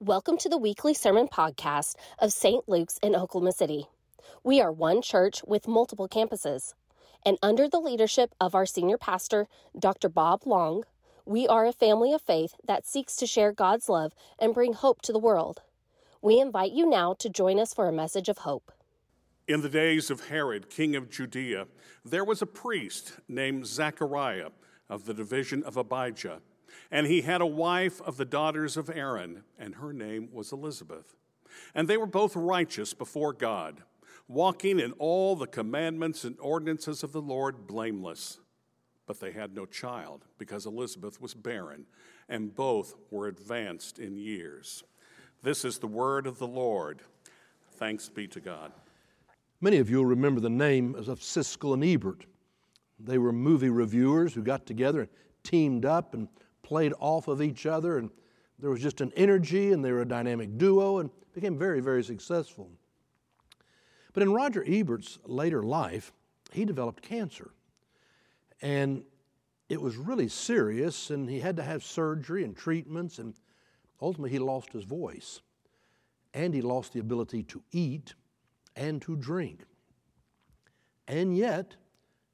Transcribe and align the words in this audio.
Welcome 0.00 0.38
to 0.38 0.48
the 0.48 0.58
weekly 0.58 0.94
sermon 0.94 1.26
podcast 1.26 1.96
of 2.20 2.32
St. 2.32 2.68
Luke's 2.68 3.00
in 3.02 3.16
Oklahoma 3.16 3.50
City. 3.50 3.88
We 4.44 4.60
are 4.60 4.70
one 4.70 5.02
church 5.02 5.42
with 5.44 5.66
multiple 5.66 6.08
campuses, 6.08 6.74
and 7.26 7.36
under 7.42 7.68
the 7.68 7.80
leadership 7.80 8.32
of 8.40 8.54
our 8.54 8.64
senior 8.64 8.96
pastor, 8.96 9.48
Dr. 9.76 10.08
Bob 10.08 10.46
Long, 10.46 10.84
we 11.24 11.48
are 11.48 11.66
a 11.66 11.72
family 11.72 12.12
of 12.12 12.22
faith 12.22 12.54
that 12.64 12.86
seeks 12.86 13.16
to 13.16 13.26
share 13.26 13.50
God's 13.50 13.88
love 13.88 14.12
and 14.38 14.54
bring 14.54 14.72
hope 14.72 15.02
to 15.02 15.12
the 15.12 15.18
world. 15.18 15.62
We 16.22 16.38
invite 16.38 16.70
you 16.70 16.88
now 16.88 17.14
to 17.14 17.28
join 17.28 17.58
us 17.58 17.74
for 17.74 17.88
a 17.88 17.92
message 17.92 18.28
of 18.28 18.38
hope. 18.38 18.70
In 19.48 19.62
the 19.62 19.68
days 19.68 20.10
of 20.10 20.28
Herod, 20.28 20.70
king 20.70 20.94
of 20.94 21.10
Judea, 21.10 21.66
there 22.04 22.24
was 22.24 22.40
a 22.40 22.46
priest 22.46 23.14
named 23.26 23.66
Zechariah 23.66 24.50
of 24.88 25.06
the 25.06 25.14
division 25.14 25.64
of 25.64 25.76
Abijah. 25.76 26.40
And 26.90 27.06
he 27.06 27.22
had 27.22 27.40
a 27.40 27.46
wife 27.46 28.00
of 28.02 28.16
the 28.16 28.24
daughters 28.24 28.76
of 28.76 28.90
Aaron, 28.90 29.44
and 29.58 29.76
her 29.76 29.92
name 29.92 30.28
was 30.32 30.52
Elizabeth. 30.52 31.16
And 31.74 31.88
they 31.88 31.96
were 31.96 32.06
both 32.06 32.36
righteous 32.36 32.94
before 32.94 33.32
God, 33.32 33.82
walking 34.26 34.78
in 34.78 34.92
all 34.92 35.36
the 35.36 35.46
commandments 35.46 36.24
and 36.24 36.36
ordinances 36.40 37.02
of 37.02 37.12
the 37.12 37.22
Lord 37.22 37.66
blameless. 37.66 38.38
But 39.06 39.20
they 39.20 39.32
had 39.32 39.54
no 39.54 39.66
child, 39.66 40.24
because 40.38 40.66
Elizabeth 40.66 41.20
was 41.20 41.34
barren, 41.34 41.86
and 42.28 42.54
both 42.54 42.94
were 43.10 43.26
advanced 43.26 43.98
in 43.98 44.18
years. 44.18 44.84
This 45.42 45.64
is 45.64 45.78
the 45.78 45.86
word 45.86 46.26
of 46.26 46.38
the 46.38 46.46
Lord. 46.46 47.00
Thanks 47.72 48.08
be 48.08 48.26
to 48.28 48.40
God. 48.40 48.72
Many 49.60 49.78
of 49.78 49.88
you 49.88 49.98
will 49.98 50.06
remember 50.06 50.40
the 50.40 50.50
name 50.50 50.94
of 50.94 51.06
Siskel 51.20 51.74
and 51.74 51.84
Ebert. 51.84 52.26
They 53.00 53.18
were 53.18 53.32
movie 53.32 53.70
reviewers 53.70 54.34
who 54.34 54.42
got 54.42 54.66
together 54.66 55.00
and 55.00 55.08
teamed 55.42 55.84
up 55.84 56.14
and 56.14 56.28
played 56.68 56.92
off 57.00 57.28
of 57.28 57.40
each 57.40 57.64
other, 57.64 57.96
and 57.96 58.10
there 58.58 58.68
was 58.68 58.82
just 58.82 59.00
an 59.00 59.10
energy, 59.16 59.72
and 59.72 59.82
they 59.82 59.90
were 59.90 60.02
a 60.02 60.08
dynamic 60.08 60.58
duo, 60.58 60.98
and 60.98 61.08
became 61.32 61.56
very, 61.56 61.80
very 61.80 62.04
successful. 62.04 62.70
But 64.12 64.22
in 64.22 64.34
Roger 64.34 64.62
Ebert's 64.68 65.18
later 65.24 65.62
life, 65.62 66.12
he 66.52 66.66
developed 66.66 67.02
cancer. 67.02 67.52
And 68.60 69.02
it 69.70 69.80
was 69.80 69.96
really 69.96 70.28
serious, 70.28 71.08
and 71.08 71.30
he 71.30 71.40
had 71.40 71.56
to 71.56 71.62
have 71.62 71.82
surgery 71.82 72.44
and 72.44 72.54
treatments, 72.54 73.18
and 73.18 73.32
ultimately 74.02 74.30
he 74.30 74.38
lost 74.38 74.70
his 74.70 74.84
voice. 74.84 75.40
And 76.34 76.52
he 76.52 76.60
lost 76.60 76.92
the 76.92 77.00
ability 77.00 77.44
to 77.44 77.62
eat 77.72 78.12
and 78.76 79.00
to 79.02 79.16
drink. 79.16 79.64
And 81.06 81.34
yet, 81.34 81.76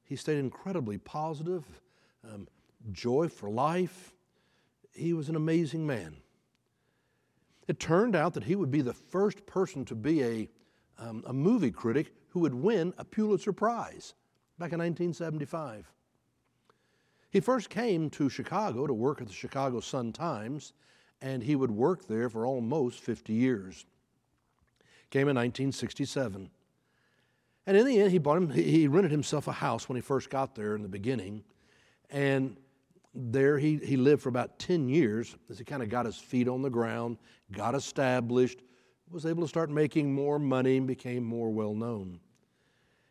he 0.03 0.17
stayed 0.17 0.39
incredibly 0.39 0.97
positive, 0.97 1.63
um, 2.29 2.49
joy 2.91 3.29
for 3.29 3.49
life, 3.49 4.14
he 4.95 5.13
was 5.13 5.29
an 5.29 5.35
amazing 5.35 5.85
man. 5.85 6.17
It 7.67 7.79
turned 7.79 8.15
out 8.15 8.33
that 8.33 8.43
he 8.43 8.55
would 8.55 8.71
be 8.71 8.81
the 8.81 8.93
first 8.93 9.45
person 9.45 9.85
to 9.85 9.95
be 9.95 10.23
a, 10.23 10.49
um, 10.97 11.23
a 11.27 11.33
movie 11.33 11.71
critic 11.71 12.13
who 12.29 12.39
would 12.41 12.53
win 12.53 12.93
a 12.97 13.03
Pulitzer 13.03 13.53
Prize 13.53 14.13
back 14.57 14.71
in 14.71 14.79
1975. 14.79 15.91
He 17.29 17.39
first 17.39 17.69
came 17.69 18.09
to 18.11 18.29
Chicago 18.29 18.87
to 18.87 18.93
work 18.93 19.19
at 19.19 19.27
the 19.27 19.33
Chicago 19.33 19.79
Sun 19.79 20.13
Times, 20.13 20.73
and 21.21 21.43
he 21.43 21.55
would 21.55 21.71
work 21.71 22.07
there 22.07 22.29
for 22.29 22.45
almost 22.45 23.01
50 23.01 23.33
years. 23.33 23.85
Came 25.09 25.27
in 25.27 25.35
1967. 25.35 26.49
And 27.67 27.77
in 27.77 27.85
the 27.85 27.99
end, 27.99 28.11
he, 28.11 28.19
bought 28.19 28.37
him, 28.37 28.49
he 28.51 28.87
rented 28.87 29.11
himself 29.11 29.47
a 29.47 29.53
house 29.53 29.89
when 29.89 29.95
he 29.95 30.01
first 30.01 30.29
got 30.29 30.55
there 30.55 30.75
in 30.75 30.83
the 30.83 30.87
beginning. 30.87 31.43
And 32.11 32.57
there 33.15 33.57
he, 33.57 33.77
he 33.77 33.97
lived 33.97 34.21
for 34.21 34.29
about 34.29 34.59
10 34.59 34.89
years 34.89 35.35
as 35.49 35.57
he 35.57 35.63
kind 35.63 35.81
of 35.81 35.89
got 35.89 36.05
his 36.05 36.17
feet 36.17 36.47
on 36.47 36.61
the 36.61 36.69
ground, 36.69 37.17
got 37.51 37.73
established, 37.73 38.61
was 39.09 39.25
able 39.25 39.43
to 39.43 39.47
start 39.47 39.69
making 39.69 40.13
more 40.13 40.39
money, 40.39 40.77
and 40.77 40.87
became 40.87 41.23
more 41.23 41.49
well 41.51 41.73
known. 41.73 42.19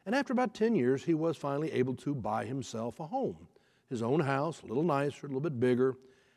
And 0.06 0.14
after 0.14 0.32
about 0.32 0.54
10 0.54 0.74
years, 0.74 1.02
he 1.02 1.14
was 1.14 1.36
finally 1.36 1.72
able 1.72 1.94
to 1.96 2.14
buy 2.14 2.44
himself 2.44 3.00
a 3.00 3.06
home, 3.06 3.48
his 3.88 4.02
own 4.02 4.20
house, 4.20 4.60
a 4.62 4.66
little 4.66 4.82
nicer, 4.82 5.26
a 5.26 5.28
little 5.28 5.40
bit 5.40 5.58
bigger, 5.58 5.96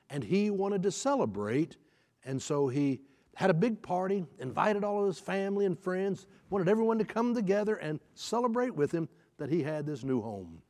and 0.09 0.23
he 0.23 0.49
wanted 0.49 0.83
to 0.83 0.91
celebrate. 0.91 1.75
And 2.23 2.41
so 2.41 2.67
he 2.67 3.01
had 3.35 3.49
a 3.49 3.53
big 3.53 3.81
party, 3.81 4.25
invited 4.39 4.83
all 4.83 5.01
of 5.01 5.07
his 5.07 5.19
family 5.19 5.65
and 5.65 5.77
friends, 5.77 6.27
wanted 6.49 6.69
everyone 6.69 6.97
to 6.99 7.05
come 7.05 7.35
together 7.35 7.75
and 7.75 7.99
celebrate 8.15 8.73
with 8.73 8.91
him 8.91 9.09
that 9.37 9.49
he 9.49 9.61
had 9.61 9.85
this 9.85 10.03
new 10.03 10.21
home. 10.21 10.61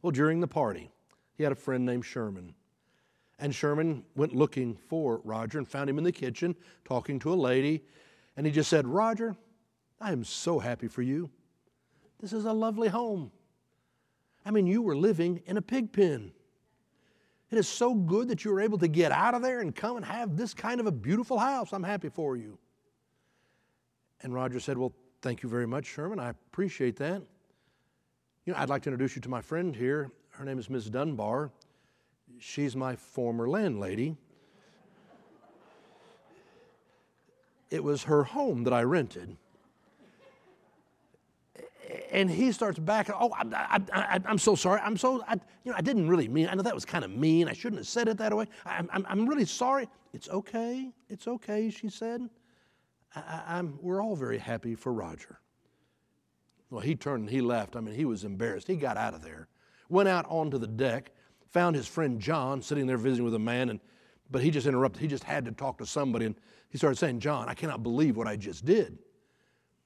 Well, 0.00 0.10
during 0.10 0.40
the 0.40 0.48
party, 0.48 0.90
he 1.34 1.42
had 1.42 1.52
a 1.52 1.56
friend 1.56 1.84
named 1.84 2.04
Sherman. 2.04 2.54
And 3.38 3.54
Sherman 3.54 4.04
went 4.14 4.34
looking 4.34 4.76
for 4.76 5.20
Roger 5.24 5.58
and 5.58 5.66
found 5.66 5.90
him 5.90 5.98
in 5.98 6.04
the 6.04 6.12
kitchen 6.12 6.54
talking 6.84 7.18
to 7.20 7.32
a 7.32 7.34
lady. 7.34 7.82
And 8.36 8.46
he 8.46 8.52
just 8.52 8.70
said, 8.70 8.86
Roger, 8.86 9.36
I 10.00 10.12
am 10.12 10.24
so 10.24 10.58
happy 10.58 10.88
for 10.88 11.02
you. 11.02 11.30
This 12.20 12.32
is 12.32 12.44
a 12.44 12.52
lovely 12.52 12.88
home. 12.88 13.32
I 14.44 14.50
mean, 14.50 14.66
you 14.66 14.82
were 14.82 14.96
living 14.96 15.42
in 15.46 15.56
a 15.56 15.62
pig 15.62 15.92
pen. 15.92 16.32
It 17.50 17.58
is 17.58 17.68
so 17.68 17.94
good 17.94 18.28
that 18.28 18.44
you 18.44 18.52
were 18.52 18.60
able 18.60 18.78
to 18.78 18.88
get 18.88 19.12
out 19.12 19.34
of 19.34 19.42
there 19.42 19.60
and 19.60 19.74
come 19.74 19.96
and 19.96 20.04
have 20.04 20.36
this 20.36 20.54
kind 20.54 20.80
of 20.80 20.86
a 20.86 20.92
beautiful 20.92 21.38
house. 21.38 21.72
I'm 21.72 21.82
happy 21.82 22.08
for 22.08 22.36
you. 22.36 22.58
And 24.22 24.32
Roger 24.32 24.58
said, 24.58 24.78
Well, 24.78 24.92
thank 25.20 25.42
you 25.42 25.48
very 25.48 25.66
much, 25.66 25.86
Sherman. 25.86 26.18
I 26.18 26.30
appreciate 26.30 26.96
that. 26.96 27.22
You 28.46 28.52
know, 28.52 28.58
I'd 28.58 28.68
like 28.68 28.82
to 28.82 28.90
introduce 28.90 29.14
you 29.14 29.22
to 29.22 29.28
my 29.28 29.40
friend 29.40 29.76
here, 29.76 30.10
her 30.42 30.46
name 30.46 30.58
is 30.58 30.68
Ms. 30.68 30.90
Dunbar. 30.90 31.52
She's 32.40 32.74
my 32.74 32.96
former 32.96 33.48
landlady. 33.48 34.16
It 37.70 37.84
was 37.84 38.02
her 38.02 38.24
home 38.24 38.64
that 38.64 38.72
I 38.72 38.82
rented. 38.82 39.36
And 42.10 42.28
he 42.28 42.50
starts 42.50 42.80
back. 42.80 43.08
Oh, 43.14 43.30
I, 43.38 44.20
am 44.26 44.36
so 44.36 44.56
sorry. 44.56 44.80
I'm 44.80 44.96
so, 44.96 45.22
I, 45.28 45.34
you 45.62 45.70
know, 45.70 45.76
I 45.76 45.80
didn't 45.80 46.08
really 46.08 46.26
mean. 46.26 46.48
I 46.48 46.54
know 46.54 46.62
that 46.62 46.74
was 46.74 46.84
kind 46.84 47.04
of 47.04 47.12
mean. 47.12 47.46
I 47.48 47.52
shouldn't 47.52 47.78
have 47.78 47.86
said 47.86 48.08
it 48.08 48.18
that 48.18 48.36
way. 48.36 48.48
I'm, 48.66 48.90
I'm, 48.92 49.06
I'm 49.08 49.28
really 49.28 49.44
sorry. 49.44 49.88
It's 50.12 50.28
okay. 50.28 50.90
It's 51.08 51.28
okay. 51.28 51.70
She 51.70 51.88
said. 51.88 52.28
I, 53.14 53.58
am 53.58 53.78
we're 53.80 54.02
all 54.02 54.16
very 54.16 54.38
happy 54.38 54.74
for 54.74 54.92
Roger. 54.92 55.38
Well, 56.68 56.80
he 56.80 56.96
turned 56.96 57.20
and 57.22 57.30
he 57.30 57.40
left. 57.40 57.76
I 57.76 57.80
mean, 57.80 57.94
he 57.94 58.04
was 58.04 58.24
embarrassed. 58.24 58.66
He 58.66 58.74
got 58.74 58.96
out 58.96 59.14
of 59.14 59.22
there 59.22 59.46
went 59.92 60.08
out 60.08 60.26
onto 60.28 60.58
the 60.58 60.66
deck, 60.66 61.12
found 61.50 61.76
his 61.76 61.86
friend 61.86 62.18
John 62.18 62.62
sitting 62.62 62.86
there 62.86 62.96
visiting 62.96 63.24
with 63.24 63.34
a 63.34 63.38
man, 63.38 63.68
and 63.68 63.80
but 64.30 64.42
he 64.42 64.50
just 64.50 64.66
interrupted. 64.66 65.02
He 65.02 65.08
just 65.08 65.24
had 65.24 65.44
to 65.44 65.52
talk 65.52 65.78
to 65.78 65.86
somebody, 65.86 66.24
and 66.24 66.34
he 66.70 66.78
started 66.78 66.96
saying, 66.96 67.20
John, 67.20 67.48
I 67.48 67.54
cannot 67.54 67.82
believe 67.82 68.16
what 68.16 68.26
I 68.26 68.36
just 68.36 68.64
did. 68.64 68.98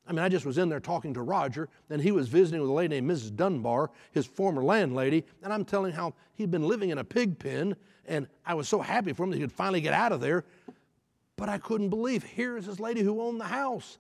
I 0.07 0.13
mean, 0.13 0.21
I 0.21 0.29
just 0.29 0.47
was 0.47 0.57
in 0.57 0.69
there 0.69 0.79
talking 0.79 1.13
to 1.15 1.23
Roger, 1.23 1.69
and 1.91 2.01
he 2.01 2.13
was 2.13 2.29
visiting 2.29 2.61
with 2.61 2.71
a 2.71 2.73
lady 2.73 3.01
named 3.01 3.11
Mrs. 3.11 3.35
Dunbar, 3.35 3.91
his 4.13 4.25
former 4.25 4.63
landlady, 4.63 5.25
and 5.43 5.53
I'm 5.53 5.65
telling 5.65 5.93
how 5.93 6.15
he'd 6.35 6.53
been 6.53 6.69
living 6.69 6.91
in 6.91 6.99
a 6.99 7.05
pig 7.05 7.41
pen, 7.41 7.75
and 8.07 8.29
I 8.47 8.55
was 8.55 8.69
so 8.69 8.81
happy 8.81 9.13
for 9.13 9.25
him 9.25 9.31
that 9.31 9.37
he 9.37 9.43
could 9.43 9.51
finally 9.51 9.81
get 9.81 9.93
out 9.93 10.13
of 10.13 10.21
there. 10.21 10.45
But 11.35 11.49
I 11.49 11.59
couldn't 11.59 11.91
believe, 11.91 12.23
here 12.23 12.57
is 12.57 12.67
this 12.67 12.79
lady 12.79 13.03
who 13.03 13.21
owned 13.21 13.41
the 13.41 13.47
house. 13.47 13.99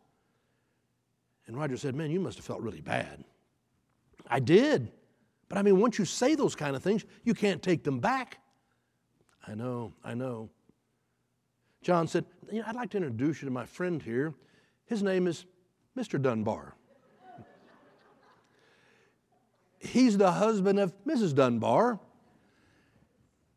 And 1.48 1.56
Roger 1.56 1.76
said, 1.76 1.94
Man, 1.96 2.10
you 2.10 2.20
must 2.20 2.38
have 2.38 2.46
felt 2.46 2.60
really 2.60 2.80
bad. 2.80 3.24
I 4.28 4.38
did. 4.38 4.92
But 5.48 5.58
I 5.58 5.62
mean, 5.62 5.80
once 5.80 5.98
you 5.98 6.04
say 6.04 6.34
those 6.34 6.54
kind 6.54 6.74
of 6.74 6.82
things, 6.82 7.04
you 7.24 7.34
can't 7.34 7.62
take 7.62 7.84
them 7.84 8.00
back. 8.00 8.38
I 9.46 9.54
know, 9.54 9.92
I 10.04 10.14
know. 10.14 10.50
John 11.82 12.08
said, 12.08 12.24
you 12.50 12.58
know, 12.58 12.64
I'd 12.66 12.74
like 12.74 12.90
to 12.90 12.96
introduce 12.96 13.40
you 13.42 13.46
to 13.46 13.52
my 13.52 13.64
friend 13.64 14.02
here. 14.02 14.34
His 14.86 15.02
name 15.02 15.26
is 15.28 15.46
Mr. 15.96 16.20
Dunbar. 16.20 16.74
He's 19.78 20.18
the 20.18 20.32
husband 20.32 20.80
of 20.80 20.92
Mrs. 21.04 21.34
Dunbar. 21.34 22.00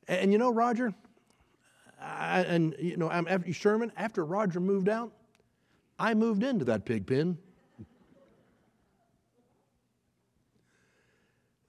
And 0.07 0.31
you 0.31 0.37
know, 0.37 0.51
Roger, 0.51 0.93
I, 2.01 2.41
and 2.41 2.75
you 2.79 2.97
know, 2.97 3.11
after 3.11 3.51
Sherman, 3.53 3.91
after 3.97 4.25
Roger 4.25 4.59
moved 4.59 4.89
out, 4.89 5.11
I 5.97 6.13
moved 6.13 6.43
into 6.43 6.65
that 6.65 6.85
pig 6.85 7.05
pen. 7.05 7.37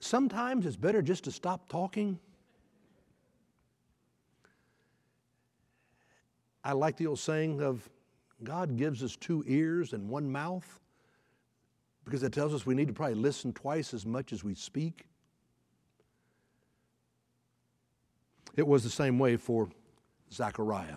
Sometimes 0.00 0.64
it's 0.66 0.76
better 0.76 1.02
just 1.02 1.24
to 1.24 1.30
stop 1.30 1.68
talking. 1.68 2.18
I 6.64 6.72
like 6.72 6.96
the 6.96 7.06
old 7.06 7.18
saying 7.18 7.60
of 7.60 7.88
God 8.42 8.76
gives 8.76 9.02
us 9.02 9.16
two 9.16 9.44
ears 9.46 9.92
and 9.92 10.08
one 10.08 10.30
mouth 10.30 10.80
because 12.04 12.22
it 12.22 12.32
tells 12.32 12.54
us 12.54 12.64
we 12.64 12.74
need 12.74 12.88
to 12.88 12.94
probably 12.94 13.14
listen 13.14 13.52
twice 13.52 13.94
as 13.94 14.06
much 14.06 14.32
as 14.32 14.42
we 14.42 14.54
speak. 14.54 15.06
It 18.56 18.66
was 18.66 18.82
the 18.82 18.90
same 18.90 19.18
way 19.18 19.36
for 19.36 19.68
Zechariah. 20.32 20.96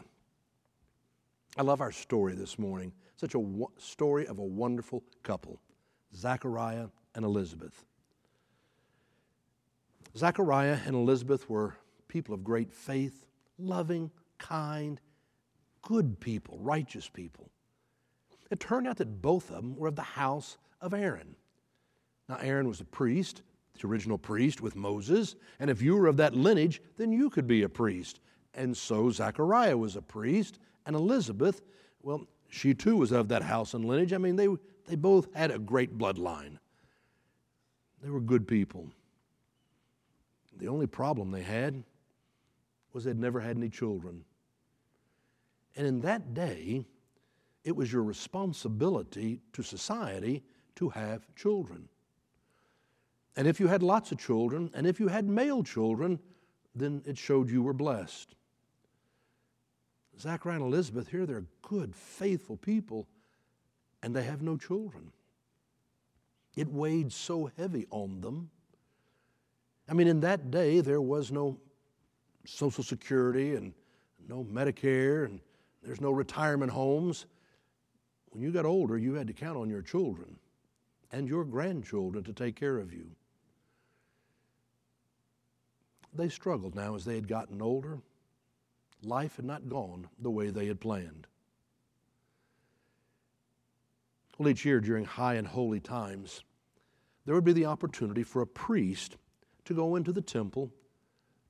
I 1.57 1.61
love 1.61 1.81
our 1.81 1.91
story 1.91 2.33
this 2.33 2.57
morning. 2.57 2.93
Such 3.15 3.35
a 3.35 3.39
wo- 3.39 3.71
story 3.77 4.25
of 4.27 4.39
a 4.39 4.43
wonderful 4.43 5.03
couple, 5.21 5.59
Zechariah 6.15 6.87
and 7.15 7.23
Elizabeth. 7.23 7.85
Zechariah 10.15 10.77
and 10.85 10.95
Elizabeth 10.95 11.49
were 11.49 11.75
people 12.07 12.35
of 12.35 12.43
great 12.43 12.71
faith, 12.71 13.25
loving, 13.57 14.11
kind, 14.37 14.99
good 15.81 16.19
people, 16.19 16.57
righteous 16.61 17.09
people. 17.09 17.49
It 18.51 18.59
turned 18.59 18.87
out 18.87 18.97
that 18.97 19.21
both 19.21 19.49
of 19.49 19.55
them 19.55 19.75
were 19.75 19.87
of 19.87 19.95
the 19.95 20.01
house 20.03 20.57
of 20.81 20.93
Aaron. 20.93 21.35
Now, 22.29 22.37
Aaron 22.41 22.67
was 22.67 22.81
a 22.81 22.85
priest, 22.85 23.41
the 23.79 23.87
original 23.87 24.17
priest 24.17 24.61
with 24.61 24.75
Moses, 24.75 25.35
and 25.59 25.69
if 25.69 25.81
you 25.81 25.95
were 25.95 26.07
of 26.07 26.17
that 26.17 26.35
lineage, 26.35 26.81
then 26.97 27.11
you 27.11 27.29
could 27.29 27.47
be 27.47 27.63
a 27.63 27.69
priest. 27.69 28.19
And 28.53 28.77
so 28.77 29.09
Zechariah 29.09 29.77
was 29.77 29.95
a 29.95 30.01
priest, 30.01 30.59
and 30.85 30.95
Elizabeth, 30.95 31.63
well, 32.03 32.27
she 32.49 32.75
too 32.75 32.97
was 32.97 33.11
of 33.11 33.29
that 33.29 33.41
house 33.41 33.73
and 33.73 33.83
lineage. 33.83 34.13
I 34.13 34.19
mean, 34.19 34.35
they, 34.35 34.47
they 34.85 34.95
both 34.95 35.33
had 35.33 35.49
a 35.49 35.57
great 35.57 35.97
bloodline. 35.97 36.59
They 38.03 38.09
were 38.09 38.21
good 38.21 38.47
people. 38.47 38.91
The 40.57 40.67
only 40.67 40.87
problem 40.87 41.31
they 41.31 41.41
had 41.41 41.83
was 42.93 43.03
they'd 43.03 43.17
never 43.17 43.39
had 43.39 43.57
any 43.57 43.69
children. 43.69 44.23
And 45.75 45.87
in 45.87 46.01
that 46.01 46.33
day, 46.33 46.85
it 47.63 47.75
was 47.75 47.91
your 47.91 48.03
responsibility 48.03 49.41
to 49.53 49.63
society 49.63 50.43
to 50.75 50.89
have 50.89 51.27
children. 51.35 51.87
And 53.35 53.47
if 53.47 53.59
you 53.59 53.67
had 53.67 53.81
lots 53.81 54.11
of 54.11 54.19
children, 54.19 54.69
and 54.73 54.85
if 54.85 54.99
you 54.99 55.07
had 55.07 55.27
male 55.27 55.63
children, 55.63 56.19
then 56.75 57.01
it 57.05 57.17
showed 57.17 57.49
you 57.49 57.63
were 57.63 57.73
blessed. 57.73 58.35
Zachariah 60.19 60.57
and 60.57 60.65
Elizabeth, 60.65 61.07
here 61.07 61.25
they're 61.25 61.45
good, 61.63 61.95
faithful 61.95 62.57
people, 62.57 63.07
and 64.03 64.15
they 64.15 64.23
have 64.23 64.43
no 64.43 64.57
children. 64.57 65.11
It 66.55 66.67
weighed 66.67 67.11
so 67.11 67.49
heavy 67.57 67.87
on 67.89 68.21
them. 68.21 68.51
I 69.87 69.93
mean, 69.93 70.07
in 70.07 70.21
that 70.21 70.51
day, 70.51 70.81
there 70.81 71.01
was 71.01 71.31
no 71.31 71.59
Social 72.45 72.83
Security 72.83 73.55
and 73.55 73.73
no 74.27 74.43
Medicare, 74.43 75.25
and 75.25 75.39
there's 75.81 76.01
no 76.01 76.11
retirement 76.11 76.71
homes. 76.71 77.25
When 78.29 78.41
you 78.41 78.51
got 78.51 78.65
older, 78.65 78.97
you 78.97 79.13
had 79.13 79.27
to 79.27 79.33
count 79.33 79.57
on 79.57 79.69
your 79.69 79.81
children 79.81 80.37
and 81.11 81.27
your 81.27 81.43
grandchildren 81.43 82.23
to 82.23 82.33
take 82.33 82.55
care 82.55 82.77
of 82.79 82.93
you. 82.93 83.11
They 86.13 86.29
struggled 86.29 86.75
now 86.75 86.95
as 86.95 87.05
they 87.05 87.15
had 87.15 87.27
gotten 87.27 87.61
older 87.61 87.99
life 89.05 89.35
had 89.35 89.45
not 89.45 89.69
gone 89.69 90.07
the 90.19 90.31
way 90.31 90.49
they 90.49 90.67
had 90.67 90.79
planned. 90.79 91.27
Well, 94.37 94.49
each 94.49 94.65
year 94.65 94.79
during 94.79 95.05
high 95.05 95.35
and 95.35 95.47
holy 95.47 95.79
times, 95.79 96.43
there 97.25 97.35
would 97.35 97.43
be 97.43 97.53
the 97.53 97.65
opportunity 97.65 98.23
for 98.23 98.41
a 98.41 98.47
priest 98.47 99.17
to 99.65 99.73
go 99.73 99.95
into 99.95 100.11
the 100.11 100.21
temple 100.21 100.71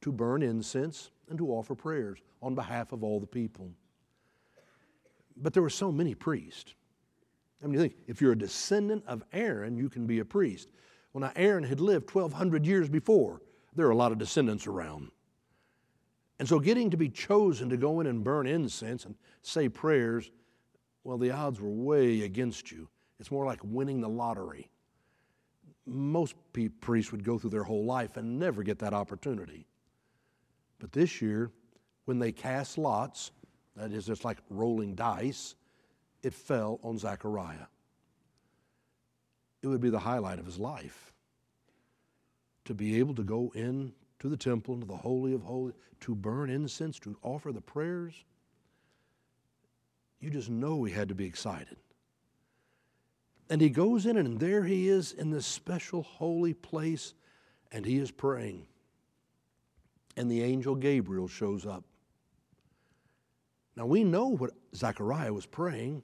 to 0.02 0.12
burn 0.12 0.44
incense 0.44 1.12
and 1.30 1.38
to 1.38 1.50
offer 1.50 1.76
prayers 1.76 2.20
on 2.42 2.56
behalf 2.56 2.92
of 2.92 3.04
all 3.04 3.20
the 3.20 3.28
people. 3.28 3.72
But 5.38 5.54
there 5.54 5.64
were 5.64 5.70
so 5.70 5.92
many 5.92 6.14
priests. 6.14 6.76
I 7.62 7.66
mean, 7.66 7.76
you 7.76 7.80
think 7.80 7.96
if 8.08 8.22
you're 8.22 8.34
a 8.34 8.38
descendant 8.38 9.04
of 9.08 9.24
Aaron, 9.32 9.78
you 9.78 9.90
can 9.90 10.06
be 10.06 10.20
a 10.20 10.26
priest. 10.26 10.70
Well, 11.14 11.22
now 11.22 11.32
Aaron 11.36 11.64
had 11.64 11.80
lived 11.80 12.14
1,200 12.14 12.66
years 12.66 12.90
before. 12.90 13.42
There 13.76 13.88
are 13.88 13.92
a 13.92 13.96
lot 13.96 14.12
of 14.12 14.18
descendants 14.18 14.68
around. 14.68 15.10
And 16.40 16.48
so 16.48 16.60
getting 16.60 16.90
to 16.90 16.98
be 16.98 17.10
chosen 17.10 17.70
to 17.70 17.78
go 17.78 18.02
in 18.02 18.08
and 18.08 18.24
burn 18.24 18.48
incense 18.48 19.06
and 19.06 19.16
say 19.42 19.70
prayers, 19.70 20.30
well, 21.04 21.18
the 21.18 21.32
odds 21.32 21.62
were 21.62 21.70
way 21.70 22.24
against 22.24 22.72
you. 22.72 22.90
It's 23.20 23.32
more 23.32 23.46
like 23.46 23.60
winning 23.64 24.02
the 24.02 24.10
lottery. 24.10 24.70
Most 25.86 26.36
priests 26.80 27.12
would 27.12 27.24
go 27.24 27.38
through 27.38 27.50
their 27.50 27.64
whole 27.64 27.86
life 27.86 28.18
and 28.18 28.40
never 28.40 28.64
get 28.64 28.80
that 28.80 28.94
opportunity. 28.94 29.68
But 30.80 30.92
this 30.92 31.22
year, 31.22 31.52
when 32.06 32.20
they 32.20 32.32
cast 32.32 32.78
lots, 32.78 33.32
that 33.76 33.92
is 33.92 34.06
just 34.06 34.24
like 34.24 34.38
rolling 34.50 34.96
dice, 34.96 35.56
it 36.22 36.34
fell 36.34 36.80
on 36.84 36.98
Zechariah. 36.98 37.68
It 39.62 39.68
would 39.68 39.82
be 39.82 39.90
the 39.90 40.00
highlight 40.00 40.40
of 40.40 40.46
his 40.46 40.60
life 40.60 41.14
to 42.66 42.74
be 42.74 43.00
able 43.00 43.16
to 43.16 43.24
go 43.24 43.52
in 43.56 43.94
to 44.20 44.30
the 44.30 44.38
temple, 44.38 44.74
into 44.74 44.88
the 44.88 44.96
Holy 44.96 45.34
of 45.34 45.42
Holies, 45.42 45.74
to 46.02 46.16
burn 46.16 46.50
incense, 46.50 47.00
to 47.00 47.18
offer 47.24 47.52
the 47.52 47.62
prayers. 47.62 48.14
You 50.22 50.30
just 50.30 50.50
know 50.50 50.84
he 50.84 50.94
had 50.94 51.10
to 51.10 51.16
be 51.16 51.26
excited. 51.26 51.78
And 53.54 53.62
he 53.62 53.70
goes 53.70 54.08
in, 54.08 54.18
and 54.18 54.40
there 54.40 54.64
he 54.64 54.88
is 54.88 55.12
in 55.12 55.30
this 55.30 55.46
special 55.46 56.02
holy 56.02 56.56
place, 56.56 57.14
and 57.72 57.86
he 57.86 58.00
is 58.00 58.10
praying. 58.10 58.66
And 60.18 60.32
the 60.32 60.42
angel 60.42 60.74
Gabriel 60.74 61.28
shows 61.28 61.64
up. 61.64 61.84
Now 63.76 63.86
we 63.86 64.04
know 64.04 64.30
what 64.30 64.54
Zechariah 64.74 65.32
was 65.32 65.46
praying. 65.46 66.02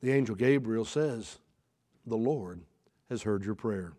The 0.00 0.12
angel 0.12 0.36
Gabriel 0.36 0.84
says, 0.84 1.40
The 2.06 2.16
Lord 2.16 2.60
has 3.10 3.22
heard 3.22 3.44
your 3.44 3.56
prayer. 3.56 3.94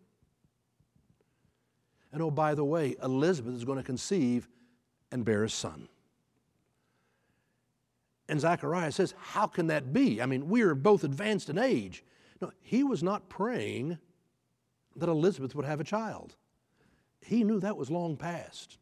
And 2.13 2.21
oh, 2.21 2.31
by 2.31 2.55
the 2.55 2.63
way, 2.63 2.95
Elizabeth 3.03 3.53
is 3.53 3.65
going 3.65 3.79
to 3.79 3.83
conceive 3.83 4.47
and 5.11 5.25
bear 5.25 5.43
a 5.43 5.49
son. 5.49 5.89
And 8.27 8.39
Zechariah 8.39 8.91
says, 8.91 9.13
How 9.17 9.47
can 9.47 9.67
that 9.67 9.93
be? 9.93 10.21
I 10.21 10.25
mean, 10.25 10.49
we 10.49 10.61
are 10.61 10.75
both 10.75 11.03
advanced 11.03 11.49
in 11.49 11.57
age. 11.57 12.03
No, 12.41 12.51
he 12.61 12.83
was 12.83 13.03
not 13.03 13.29
praying 13.29 13.97
that 14.95 15.09
Elizabeth 15.09 15.55
would 15.55 15.65
have 15.65 15.79
a 15.79 15.85
child. 15.85 16.35
He 17.21 17.43
knew 17.43 17.59
that 17.59 17.77
was 17.77 17.89
long 17.89 18.17
past. 18.17 18.77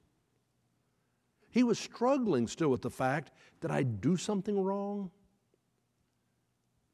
He 1.50 1.64
was 1.64 1.78
struggling 1.78 2.48
still 2.48 2.70
with 2.70 2.82
the 2.82 2.90
fact 2.90 3.32
that 3.62 3.72
I 3.72 3.84
do 3.84 4.18
something 4.18 4.60
wrong. 4.60 5.12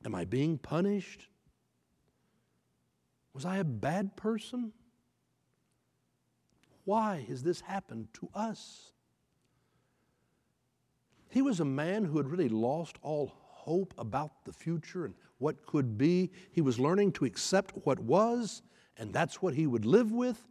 Am 0.05 0.15
I 0.15 0.25
being 0.25 0.57
punished? 0.57 1.27
Was 3.33 3.45
I 3.45 3.57
a 3.57 3.63
bad 3.63 4.15
person? 4.15 4.73
Why 6.85 7.25
has 7.29 7.43
this 7.43 7.61
happened 7.61 8.07
to 8.15 8.29
us? 8.33 8.91
He 11.29 11.41
was 11.41 11.59
a 11.59 11.65
man 11.65 12.03
who 12.03 12.17
had 12.17 12.27
really 12.27 12.49
lost 12.49 12.97
all 13.01 13.31
hope 13.35 13.93
about 13.97 14.45
the 14.45 14.51
future 14.51 15.05
and 15.05 15.13
what 15.37 15.65
could 15.65 15.97
be. 15.97 16.31
He 16.51 16.61
was 16.61 16.79
learning 16.79 17.11
to 17.13 17.25
accept 17.25 17.73
what 17.85 17.99
was, 17.99 18.63
and 18.97 19.13
that's 19.13 19.41
what 19.41 19.53
he 19.53 19.67
would 19.67 19.85
live 19.85 20.11
with. 20.11 20.43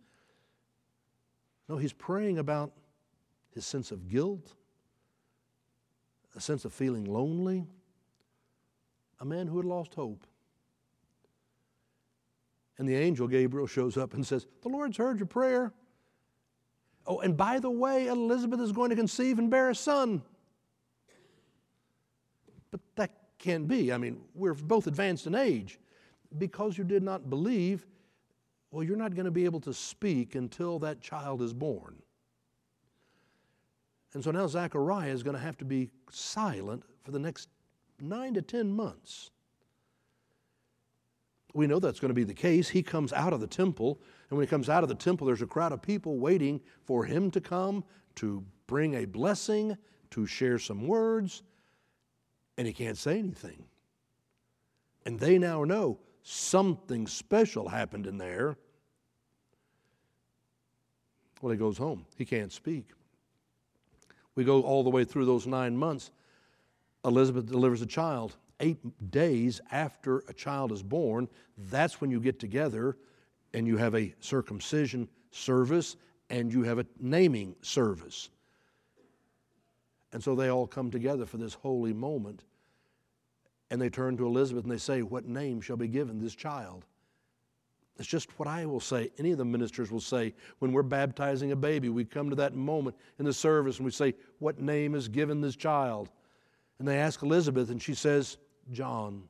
No, 1.68 1.76
he's 1.76 1.92
praying 1.92 2.38
about 2.38 2.72
his 3.50 3.66
sense 3.66 3.90
of 3.90 4.08
guilt, 4.08 4.54
a 6.36 6.40
sense 6.40 6.64
of 6.64 6.72
feeling 6.72 7.04
lonely, 7.04 7.66
a 9.20 9.24
man 9.24 9.48
who 9.48 9.56
had 9.56 9.66
lost 9.66 9.94
hope. 9.94 10.24
And 12.78 12.88
the 12.88 12.94
angel 12.94 13.26
Gabriel 13.26 13.66
shows 13.66 13.96
up 13.96 14.14
and 14.14 14.24
says, 14.24 14.46
The 14.62 14.68
Lord's 14.68 14.96
heard 14.96 15.18
your 15.18 15.26
prayer. 15.26 15.72
Oh, 17.04 17.18
and 17.18 17.36
by 17.36 17.58
the 17.58 17.70
way, 17.70 18.06
Elizabeth 18.06 18.60
is 18.60 18.70
going 18.70 18.90
to 18.90 18.96
conceive 18.96 19.38
and 19.38 19.50
bear 19.50 19.70
a 19.70 19.74
son. 19.74 20.22
But 22.70 22.80
can't 23.38 23.68
be. 23.68 23.92
I 23.92 23.98
mean, 23.98 24.20
we're 24.34 24.54
both 24.54 24.86
advanced 24.86 25.26
in 25.26 25.34
age. 25.34 25.78
Because 26.36 26.76
you 26.76 26.84
did 26.84 27.02
not 27.02 27.30
believe, 27.30 27.86
well, 28.70 28.84
you're 28.84 28.96
not 28.96 29.14
going 29.14 29.24
to 29.24 29.30
be 29.30 29.46
able 29.46 29.60
to 29.60 29.72
speak 29.72 30.34
until 30.34 30.78
that 30.80 31.00
child 31.00 31.40
is 31.40 31.54
born. 31.54 31.96
And 34.12 34.22
so 34.22 34.30
now 34.30 34.46
Zechariah 34.46 35.10
is 35.10 35.22
going 35.22 35.36
to 35.36 35.42
have 35.42 35.56
to 35.58 35.64
be 35.64 35.90
silent 36.10 36.82
for 37.02 37.12
the 37.12 37.18
next 37.18 37.48
nine 38.00 38.34
to 38.34 38.42
ten 38.42 38.70
months. 38.72 39.30
We 41.54 41.66
know 41.66 41.78
that's 41.78 42.00
going 42.00 42.10
to 42.10 42.14
be 42.14 42.24
the 42.24 42.34
case. 42.34 42.68
He 42.68 42.82
comes 42.82 43.12
out 43.12 43.32
of 43.32 43.40
the 43.40 43.46
temple 43.46 44.00
and 44.30 44.36
when 44.36 44.46
he 44.46 44.50
comes 44.50 44.68
out 44.68 44.82
of 44.82 44.88
the 44.88 44.94
temple, 44.94 45.26
there's 45.26 45.42
a 45.42 45.46
crowd 45.46 45.72
of 45.72 45.80
people 45.80 46.18
waiting 46.18 46.60
for 46.84 47.04
him 47.04 47.30
to 47.30 47.40
come 47.40 47.84
to 48.16 48.44
bring 48.66 48.94
a 48.94 49.04
blessing, 49.06 49.76
to 50.10 50.26
share 50.26 50.58
some 50.58 50.86
words, 50.86 51.42
and 52.58 52.66
he 52.66 52.72
can't 52.72 52.98
say 52.98 53.18
anything. 53.18 53.64
And 55.06 55.18
they 55.18 55.38
now 55.38 55.64
know 55.64 56.00
something 56.22 57.06
special 57.06 57.68
happened 57.68 58.06
in 58.06 58.18
there. 58.18 58.58
Well, 61.40 61.52
he 61.52 61.56
goes 61.56 61.78
home. 61.78 62.04
He 62.16 62.24
can't 62.24 62.52
speak. 62.52 62.90
We 64.34 64.44
go 64.44 64.62
all 64.62 64.82
the 64.82 64.90
way 64.90 65.04
through 65.04 65.24
those 65.24 65.46
nine 65.46 65.76
months. 65.76 66.10
Elizabeth 67.04 67.46
delivers 67.46 67.80
a 67.80 67.86
child. 67.86 68.36
Eight 68.60 68.78
days 69.12 69.60
after 69.70 70.24
a 70.28 70.34
child 70.34 70.72
is 70.72 70.82
born, 70.82 71.28
that's 71.70 72.00
when 72.00 72.10
you 72.10 72.20
get 72.20 72.40
together 72.40 72.96
and 73.54 73.68
you 73.68 73.76
have 73.76 73.94
a 73.94 74.12
circumcision 74.18 75.08
service 75.30 75.96
and 76.28 76.52
you 76.52 76.64
have 76.64 76.80
a 76.80 76.86
naming 76.98 77.54
service. 77.62 78.30
And 80.12 80.22
so 80.22 80.34
they 80.34 80.48
all 80.48 80.66
come 80.66 80.90
together 80.90 81.24
for 81.24 81.36
this 81.36 81.54
holy 81.54 81.92
moment. 81.92 82.42
And 83.70 83.80
they 83.80 83.90
turn 83.90 84.16
to 84.16 84.26
Elizabeth 84.26 84.64
and 84.64 84.72
they 84.72 84.78
say, 84.78 85.02
What 85.02 85.26
name 85.26 85.60
shall 85.60 85.76
be 85.76 85.88
given 85.88 86.20
this 86.20 86.34
child? 86.34 86.84
It's 87.98 88.08
just 88.08 88.38
what 88.38 88.48
I 88.48 88.64
will 88.64 88.80
say. 88.80 89.10
Any 89.18 89.32
of 89.32 89.38
the 89.38 89.44
ministers 89.44 89.90
will 89.90 90.00
say 90.00 90.32
when 90.60 90.72
we're 90.72 90.84
baptizing 90.84 91.50
a 91.50 91.56
baby, 91.56 91.88
we 91.88 92.04
come 92.04 92.30
to 92.30 92.36
that 92.36 92.54
moment 92.54 92.96
in 93.18 93.24
the 93.24 93.32
service 93.32 93.78
and 93.78 93.84
we 93.84 93.90
say, 93.90 94.14
What 94.38 94.60
name 94.60 94.94
is 94.94 95.08
given 95.08 95.40
this 95.40 95.56
child? 95.56 96.08
And 96.78 96.86
they 96.86 96.98
ask 96.98 97.22
Elizabeth, 97.22 97.70
and 97.70 97.82
she 97.82 97.94
says, 97.94 98.38
John. 98.70 99.24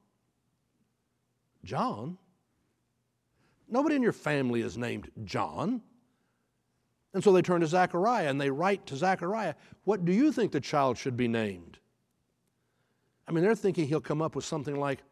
John? 1.64 2.18
Nobody 3.68 3.97
in 3.97 4.02
your 4.02 4.12
family 4.12 4.61
is 4.61 4.76
named 4.76 5.11
John. 5.25 5.83
And 7.14 7.25
so 7.25 7.33
they 7.33 7.42
turn 7.42 7.62
to 7.62 7.66
Zechariah 7.66 8.28
and 8.28 8.40
they 8.40 8.50
write 8.50 8.87
to 8.87 8.97
Zechariah, 8.97 9.54
What 9.85 10.04
do 10.04 10.12
you 10.12 10.30
think 10.30 10.52
the 10.52 10.61
child 10.61 10.99
should 10.99 11.16
be 11.16 11.28
named? 11.28 11.78
I 13.28 13.32
mean, 13.32 13.44
they're 13.44 13.54
thinking 13.54 13.87
he'll 13.87 14.00
come 14.00 14.23
up 14.23 14.35
with 14.35 14.47
something 14.47 14.80
like 14.80 15.02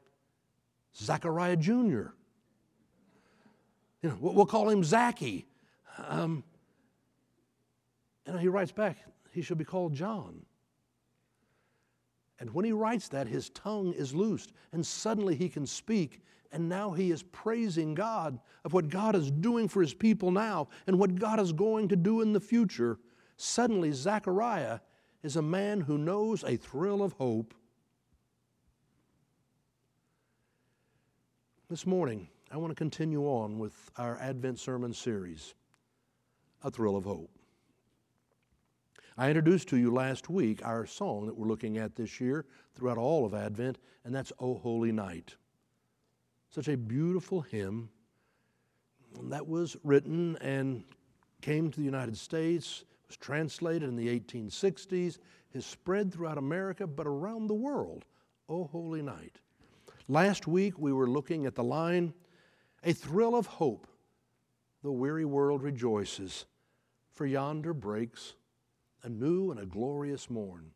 Zachariah 0.97 1.57
Jr. 1.57 2.09
You 4.03 4.11
know, 4.11 4.17
we'll 4.21 4.47
call 4.47 4.71
him 4.71 4.83
Zachy. 4.83 5.47
Um, 6.09 6.43
and 8.25 8.41
he 8.41 8.49
writes 8.49 8.73
back, 8.73 8.97
he 9.33 9.43
should 9.43 9.59
be 9.59 9.65
called 9.65 9.93
John. 9.93 10.47
And 12.41 12.53
when 12.55 12.65
he 12.65 12.73
writes 12.73 13.09
that, 13.09 13.29
his 13.29 13.51
tongue 13.51 13.93
is 13.93 14.15
loosed, 14.15 14.53
and 14.73 14.85
suddenly 14.85 15.35
he 15.35 15.49
can 15.49 15.67
speak. 15.67 16.23
And 16.53 16.69
now 16.69 16.93
he 16.93 17.11
is 17.11 17.23
praising 17.23 17.95
God 17.95 18.39
of 18.65 18.73
what 18.73 18.89
God 18.89 19.15
is 19.15 19.31
doing 19.31 19.69
for 19.69 19.83
his 19.83 19.93
people 19.93 20.31
now 20.31 20.69
and 20.87 20.99
what 20.99 21.17
God 21.17 21.39
is 21.39 21.53
going 21.53 21.89
to 21.89 21.97
do 21.97 22.23
in 22.23 22.33
the 22.33 22.41
future. 22.41 22.99
Suddenly, 23.37 23.93
Zechariah 23.93 24.81
is 25.23 25.37
a 25.37 25.43
man 25.43 25.83
who 25.83 25.99
knows 25.99 26.45
a 26.45 26.57
thrill 26.57 27.03
of 27.03 27.13
hope. 27.15 27.55
This 31.69 31.85
morning, 31.85 32.29
I 32.53 32.59
want 32.59 32.71
to 32.71 32.77
continue 32.77 33.23
on 33.25 33.59
with 33.59 33.91
our 33.97 34.17
Advent 34.21 34.61
sermon 34.61 34.95
series, 34.95 35.57
A 36.63 36.71
Thrill 36.71 36.97
of 36.97 37.03
Hope. 37.03 37.29
I 39.19 39.27
introduced 39.31 39.67
to 39.71 39.77
you 39.77 39.93
last 39.93 40.31
week 40.31 40.65
our 40.65 40.87
song 40.87 41.27
that 41.27 41.37
we're 41.37 41.49
looking 41.49 41.77
at 41.77 41.97
this 41.97 42.21
year 42.21 42.45
throughout 42.77 42.99
all 42.99 43.27
of 43.27 43.35
Advent, 43.35 43.79
and 44.05 44.15
that's 44.15 44.33
O 44.39 44.55
Holy 44.55 44.93
Night. 44.93 45.35
Such 46.51 46.69
a 46.69 46.77
beautiful 46.77 47.41
hymn 47.41 47.89
that 49.25 49.49
was 49.49 49.77
written 49.83 50.37
and 50.41 50.85
came 51.41 51.73
to 51.73 51.81
the 51.81 51.85
United 51.85 52.17
States, 52.17 52.85
was 53.09 53.17
translated 53.17 53.89
in 53.89 53.97
the 53.97 54.21
1860s, 54.21 55.19
has 55.53 55.67
spread 55.67 56.15
throughout 56.15 56.39
America, 56.39 56.87
but 56.87 57.09
around 57.09 57.49
the 57.49 57.55
world. 57.55 58.05
O 58.49 58.63
Holy 58.63 59.03
Night. 59.03 59.41
Last 60.09 60.47
week 60.47 60.79
we 60.79 60.93
were 60.93 61.09
looking 61.09 61.47
at 61.47 61.57
the 61.57 61.65
line, 61.65 62.15
a 62.85 62.93
thrill 62.93 63.35
of 63.35 63.47
hope. 63.47 63.89
The 64.85 64.93
weary 64.93 65.25
world 65.25 65.63
rejoices, 65.65 66.47
for 67.11 67.27
yonder 67.27 67.75
breaks 67.75 68.35
a 69.03 69.09
new 69.09 69.51
and 69.51 69.59
a 69.59 69.67
glorious 69.67 70.31
morn. 70.31 70.71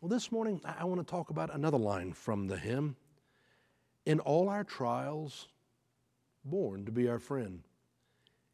Well, 0.00 0.08
this 0.08 0.32
morning 0.32 0.60
I 0.64 0.84
want 0.84 1.00
to 1.00 1.10
talk 1.10 1.28
about 1.28 1.54
another 1.54 1.76
line 1.76 2.14
from 2.14 2.46
the 2.46 2.56
hymn. 2.56 2.96
In 4.06 4.20
all 4.20 4.48
our 4.48 4.64
trials, 4.64 5.48
born 6.46 6.86
to 6.86 6.92
be 6.92 7.08
our 7.08 7.18
friend, 7.18 7.62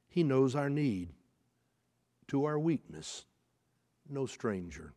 He 0.08 0.24
knows 0.24 0.56
our 0.56 0.70
need, 0.70 1.10
to 2.28 2.44
our 2.44 2.58
weakness, 2.58 3.24
no 4.08 4.26
stranger. 4.26 4.94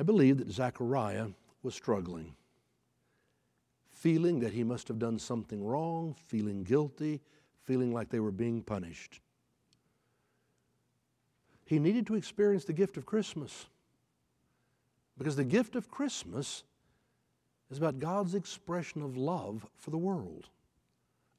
I 0.00 0.02
believe 0.02 0.38
that 0.38 0.50
Zechariah 0.50 1.26
was 1.62 1.74
struggling, 1.74 2.34
feeling 3.90 4.40
that 4.40 4.54
he 4.54 4.64
must 4.64 4.88
have 4.88 4.98
done 4.98 5.18
something 5.18 5.62
wrong, 5.62 6.16
feeling 6.26 6.64
guilty, 6.64 7.20
feeling 7.64 7.92
like 7.92 8.08
they 8.08 8.18
were 8.18 8.30
being 8.30 8.62
punished. 8.62 9.20
He 11.66 11.78
needed 11.78 12.06
to 12.06 12.14
experience 12.14 12.64
the 12.64 12.72
gift 12.72 12.96
of 12.96 13.04
Christmas 13.04 13.66
because 15.18 15.36
the 15.36 15.44
gift 15.44 15.76
of 15.76 15.90
Christmas 15.90 16.64
is 17.70 17.76
about 17.76 17.98
God's 17.98 18.34
expression 18.34 19.02
of 19.02 19.18
love 19.18 19.66
for 19.76 19.90
the 19.90 19.98
world. 19.98 20.48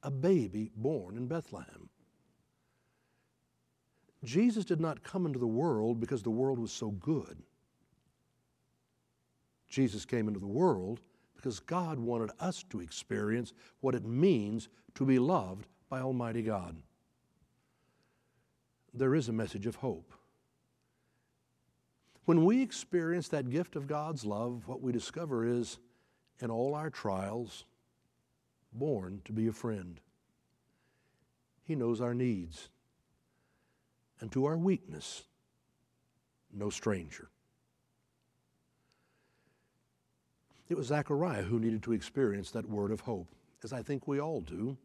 A 0.03 0.11
baby 0.11 0.69
born 0.75 1.17
in 1.17 1.25
Bethlehem. 1.25 1.89
Jesus 4.23 4.65
did 4.65 4.79
not 4.79 5.01
come 5.01 5.25
into 5.25 5.39
the 5.39 5.47
world 5.47 5.99
because 5.99 6.21
the 6.21 6.29
world 6.29 6.59
was 6.59 6.71
so 6.71 6.91
good. 6.91 7.41
Jesus 9.71 10.05
came 10.05 10.27
into 10.27 10.39
the 10.39 10.45
world 10.45 10.99
because 11.35 11.59
God 11.59 11.97
wanted 11.97 12.29
us 12.39 12.63
to 12.69 12.81
experience 12.81 13.53
what 13.79 13.95
it 13.95 14.05
means 14.05 14.67
to 14.95 15.05
be 15.05 15.17
loved 15.17 15.65
by 15.89 16.01
Almighty 16.01 16.43
God. 16.43 16.75
There 18.93 19.15
is 19.15 19.29
a 19.29 19.33
message 19.33 19.65
of 19.65 19.77
hope. 19.77 20.13
When 22.25 22.45
we 22.45 22.61
experience 22.61 23.29
that 23.29 23.49
gift 23.49 23.75
of 23.75 23.87
God's 23.87 24.25
love, 24.25 24.67
what 24.67 24.81
we 24.81 24.91
discover 24.91 25.45
is 25.45 25.79
in 26.41 26.51
all 26.51 26.75
our 26.75 26.89
trials, 26.89 27.65
born 28.73 29.21
to 29.25 29.31
be 29.31 29.47
a 29.47 29.53
friend. 29.53 29.99
He 31.63 31.75
knows 31.75 32.01
our 32.01 32.13
needs. 32.13 32.69
And 34.19 34.31
to 34.33 34.45
our 34.45 34.57
weakness, 34.57 35.23
no 36.53 36.69
stranger. 36.69 37.29
It 40.71 40.77
was 40.77 40.87
Zechariah 40.87 41.41
who 41.41 41.59
needed 41.59 41.83
to 41.83 41.91
experience 41.91 42.49
that 42.51 42.69
word 42.69 42.91
of 42.91 43.01
hope, 43.01 43.35
as 43.61 43.73
I 43.73 43.83
think 43.83 44.07
we 44.07 44.21
all 44.21 44.39
do. 44.39 44.77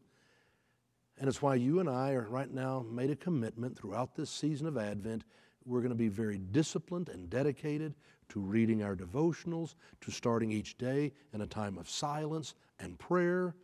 And 1.17 1.29
it's 1.29 1.41
why 1.41 1.55
you 1.55 1.79
and 1.79 1.89
I 1.89 2.11
are 2.15 2.27
right 2.29 2.53
now 2.53 2.85
made 2.91 3.11
a 3.11 3.15
commitment 3.15 3.79
throughout 3.79 4.17
this 4.17 4.29
season 4.29 4.67
of 4.67 4.77
Advent. 4.77 5.23
We're 5.65 5.79
going 5.79 5.91
to 5.91 5.95
be 5.95 6.09
very 6.09 6.39
disciplined 6.39 7.09
and 7.09 7.31
dedicated 7.31 7.95
to 8.31 8.41
reading 8.41 8.83
our 8.83 8.97
devotionals, 8.97 9.77
to 10.01 10.11
starting 10.11 10.51
each 10.51 10.77
day 10.77 11.13
in 11.33 11.43
a 11.43 11.47
time 11.47 11.79
of 11.79 11.89
silence 11.89 12.55
and 12.81 12.99
prayer, 12.99 13.55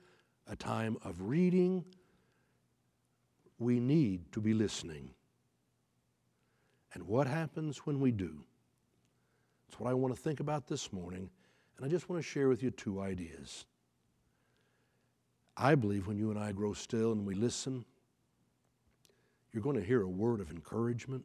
a 0.46 0.54
time 0.54 0.98
of 1.02 1.22
reading. 1.22 1.84
We 3.58 3.80
need 3.80 4.30
to 4.30 4.40
be 4.40 4.54
listening. 4.54 5.10
And 6.94 7.02
what 7.02 7.26
happens 7.26 7.78
when 7.78 7.98
we 7.98 8.12
do? 8.12 8.44
That's 9.66 9.80
what 9.80 9.90
I 9.90 9.94
want 9.94 10.14
to 10.14 10.20
think 10.22 10.38
about 10.38 10.68
this 10.68 10.92
morning 10.92 11.28
and 11.76 11.86
I 11.86 11.88
just 11.88 12.08
want 12.08 12.22
to 12.22 12.28
share 12.28 12.48
with 12.48 12.62
you 12.62 12.70
two 12.70 13.00
ideas. 13.00 13.64
I 15.56 15.74
believe 15.74 16.06
when 16.06 16.18
you 16.18 16.30
and 16.30 16.38
I 16.38 16.52
grow 16.52 16.72
still 16.72 17.12
and 17.12 17.26
we 17.26 17.34
listen, 17.34 17.84
you're 19.52 19.62
going 19.62 19.76
to 19.76 19.84
hear 19.84 20.02
a 20.02 20.08
word 20.08 20.40
of 20.40 20.50
encouragement. 20.50 21.24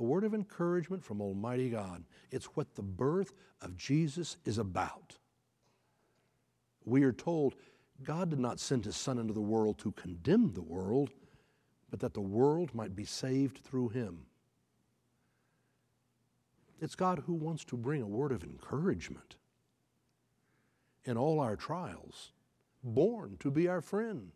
A 0.00 0.02
word 0.02 0.24
of 0.24 0.34
encouragement 0.34 1.04
from 1.04 1.20
Almighty 1.20 1.70
God. 1.70 2.02
It's 2.32 2.46
what 2.46 2.74
the 2.74 2.82
birth 2.82 3.32
of 3.60 3.76
Jesus 3.76 4.36
is 4.44 4.58
about. 4.58 5.16
We 6.84 7.04
are 7.04 7.12
told 7.12 7.54
God 8.02 8.30
did 8.30 8.40
not 8.40 8.58
send 8.58 8.84
His 8.84 8.96
Son 8.96 9.18
into 9.18 9.32
the 9.32 9.40
world 9.40 9.78
to 9.78 9.92
condemn 9.92 10.52
the 10.52 10.62
world, 10.62 11.10
but 11.90 12.00
that 12.00 12.12
the 12.12 12.20
world 12.20 12.74
might 12.74 12.96
be 12.96 13.04
saved 13.04 13.58
through 13.58 13.90
Him. 13.90 14.26
It's 16.84 16.94
God 16.94 17.22
who 17.26 17.32
wants 17.32 17.64
to 17.66 17.78
bring 17.78 18.02
a 18.02 18.06
word 18.06 18.30
of 18.30 18.44
encouragement 18.44 19.36
in 21.06 21.16
all 21.16 21.40
our 21.40 21.56
trials, 21.56 22.32
born 22.82 23.38
to 23.40 23.50
be 23.50 23.68
our 23.68 23.80
friend. 23.80 24.30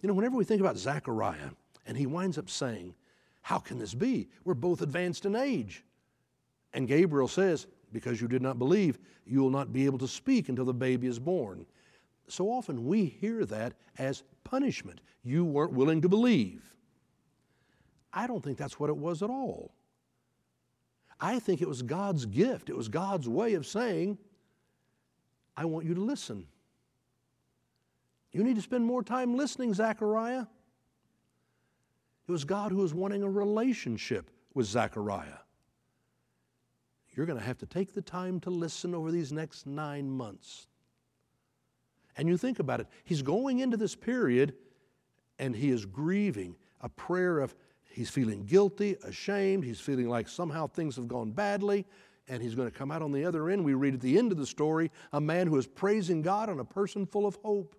You 0.00 0.08
know, 0.08 0.14
whenever 0.14 0.38
we 0.38 0.44
think 0.44 0.62
about 0.62 0.78
Zechariah, 0.78 1.50
and 1.86 1.98
he 1.98 2.06
winds 2.06 2.38
up 2.38 2.48
saying, 2.48 2.94
How 3.42 3.58
can 3.58 3.78
this 3.78 3.92
be? 3.92 4.30
We're 4.44 4.54
both 4.54 4.80
advanced 4.80 5.26
in 5.26 5.36
age. 5.36 5.84
And 6.72 6.88
Gabriel 6.88 7.28
says, 7.28 7.66
Because 7.92 8.22
you 8.22 8.26
did 8.26 8.40
not 8.40 8.58
believe, 8.58 8.98
you 9.26 9.42
will 9.42 9.50
not 9.50 9.74
be 9.74 9.84
able 9.84 9.98
to 9.98 10.08
speak 10.08 10.48
until 10.48 10.64
the 10.64 10.72
baby 10.72 11.08
is 11.08 11.18
born. 11.18 11.66
So 12.26 12.46
often 12.46 12.86
we 12.86 13.04
hear 13.04 13.44
that 13.44 13.74
as 13.98 14.22
punishment. 14.44 15.02
You 15.22 15.44
weren't 15.44 15.74
willing 15.74 16.00
to 16.00 16.08
believe. 16.08 16.74
I 18.14 18.26
don't 18.26 18.42
think 18.42 18.56
that's 18.56 18.80
what 18.80 18.88
it 18.88 18.96
was 18.96 19.22
at 19.22 19.28
all. 19.28 19.75
I 21.20 21.38
think 21.38 21.62
it 21.62 21.68
was 21.68 21.82
God's 21.82 22.26
gift. 22.26 22.68
It 22.68 22.76
was 22.76 22.88
God's 22.88 23.28
way 23.28 23.54
of 23.54 23.66
saying, 23.66 24.18
I 25.56 25.64
want 25.64 25.86
you 25.86 25.94
to 25.94 26.00
listen. 26.00 26.46
You 28.32 28.44
need 28.44 28.56
to 28.56 28.62
spend 28.62 28.84
more 28.84 29.02
time 29.02 29.34
listening, 29.34 29.72
Zechariah. 29.72 30.46
It 32.28 32.32
was 32.32 32.44
God 32.44 32.72
who 32.72 32.78
was 32.78 32.92
wanting 32.92 33.22
a 33.22 33.30
relationship 33.30 34.30
with 34.52 34.66
Zechariah. 34.66 35.38
You're 37.14 37.24
going 37.24 37.38
to 37.38 37.44
have 37.44 37.58
to 37.58 37.66
take 37.66 37.94
the 37.94 38.02
time 38.02 38.40
to 38.40 38.50
listen 38.50 38.94
over 38.94 39.10
these 39.10 39.32
next 39.32 39.66
nine 39.66 40.10
months. 40.10 40.66
And 42.18 42.28
you 42.28 42.36
think 42.36 42.58
about 42.58 42.80
it, 42.80 42.88
he's 43.04 43.22
going 43.22 43.60
into 43.60 43.76
this 43.76 43.94
period 43.94 44.54
and 45.38 45.54
he 45.54 45.70
is 45.70 45.86
grieving 45.86 46.56
a 46.80 46.88
prayer 46.88 47.38
of 47.38 47.54
He's 47.96 48.10
feeling 48.10 48.44
guilty, 48.44 48.98
ashamed. 49.04 49.64
He's 49.64 49.80
feeling 49.80 50.06
like 50.10 50.28
somehow 50.28 50.66
things 50.66 50.96
have 50.96 51.08
gone 51.08 51.30
badly. 51.30 51.86
and 52.28 52.42
he's 52.42 52.54
going 52.54 52.70
to 52.70 52.76
come 52.76 52.90
out 52.90 53.00
on 53.00 53.10
the 53.10 53.24
other 53.24 53.48
end. 53.48 53.64
We 53.64 53.72
read 53.72 53.94
at 53.94 54.00
the 54.00 54.18
end 54.18 54.32
of 54.32 54.36
the 54.36 54.44
story 54.46 54.90
a 55.14 55.20
man 55.20 55.46
who 55.46 55.56
is 55.56 55.66
praising 55.66 56.20
God 56.20 56.50
and 56.50 56.60
a 56.60 56.64
person 56.64 57.06
full 57.06 57.24
of 57.24 57.36
hope. 57.36 57.74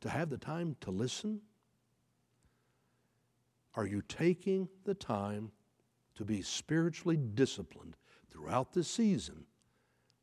To 0.00 0.10
have 0.10 0.28
the 0.28 0.38
time 0.38 0.74
to 0.80 0.90
listen? 0.90 1.42
Are 3.76 3.86
you 3.86 4.02
taking 4.08 4.68
the 4.82 4.94
time 4.94 5.52
to 6.16 6.24
be 6.24 6.42
spiritually 6.42 7.16
disciplined 7.16 7.96
throughout 8.28 8.72
this 8.72 8.88
season 8.88 9.44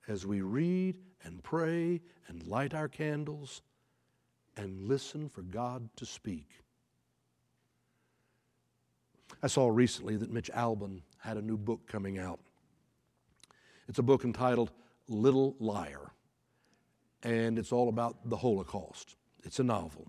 as 0.10 0.25
we 0.25 0.42
read 0.42 0.98
and 1.24 1.42
pray 1.42 2.01
and 2.28 2.46
light 2.48 2.74
our 2.74 2.89
candles 2.89 3.62
and 4.58 4.88
listen 4.88 5.29
for 5.29 5.41
God 5.41 5.89
to 5.98 6.06
speak? 6.06 6.48
I 9.41 9.48
saw 9.48 9.70
recently 9.70 10.18
that 10.18 10.32
Mitch 10.32 10.51
Albom 10.53 11.01
had 11.20 11.38
a 11.38 11.41
new 11.41 11.58
book 11.58 11.88
coming 11.88 12.20
out. 12.20 12.39
It's 13.88 14.00
a 14.00 14.03
book 14.03 14.24
entitled 14.24 14.72
Little 15.08 15.56
Liar, 15.60 16.12
and 17.24 17.58
it's 17.58 17.72
all 17.72 17.89
about 17.89 18.29
the 18.29 18.38
Holocaust. 18.38 19.15
It's 19.44 19.60
a 19.60 19.63
novel. 19.63 20.08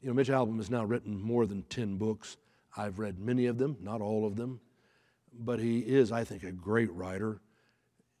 You 0.00 0.08
know, 0.08 0.14
Mitch 0.14 0.28
Albom 0.28 0.56
has 0.56 0.70
now 0.70 0.84
written 0.84 1.20
more 1.20 1.46
than 1.46 1.62
10 1.64 1.96
books. 1.96 2.36
I've 2.76 2.98
read 2.98 3.18
many 3.18 3.46
of 3.46 3.58
them, 3.58 3.76
not 3.80 4.00
all 4.00 4.26
of 4.26 4.36
them, 4.36 4.60
but 5.32 5.58
he 5.58 5.80
is, 5.80 6.12
I 6.12 6.24
think, 6.24 6.42
a 6.44 6.52
great 6.52 6.92
writer. 6.92 7.40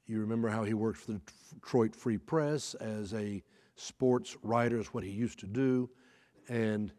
You 0.06 0.20
remember 0.20 0.48
how 0.48 0.64
he 0.64 0.74
worked 0.74 0.98
for 0.98 1.12
the 1.12 1.20
Detroit 1.54 1.96
Free 1.96 2.18
Press 2.18 2.74
as 2.74 3.14
a 3.14 3.42
sports 3.82 4.36
writer, 4.42 4.78
is 4.78 4.88
what 4.88 5.04
he 5.04 5.10
used 5.10 5.38
to 5.40 5.46
do. 5.46 5.90
And 6.48 6.92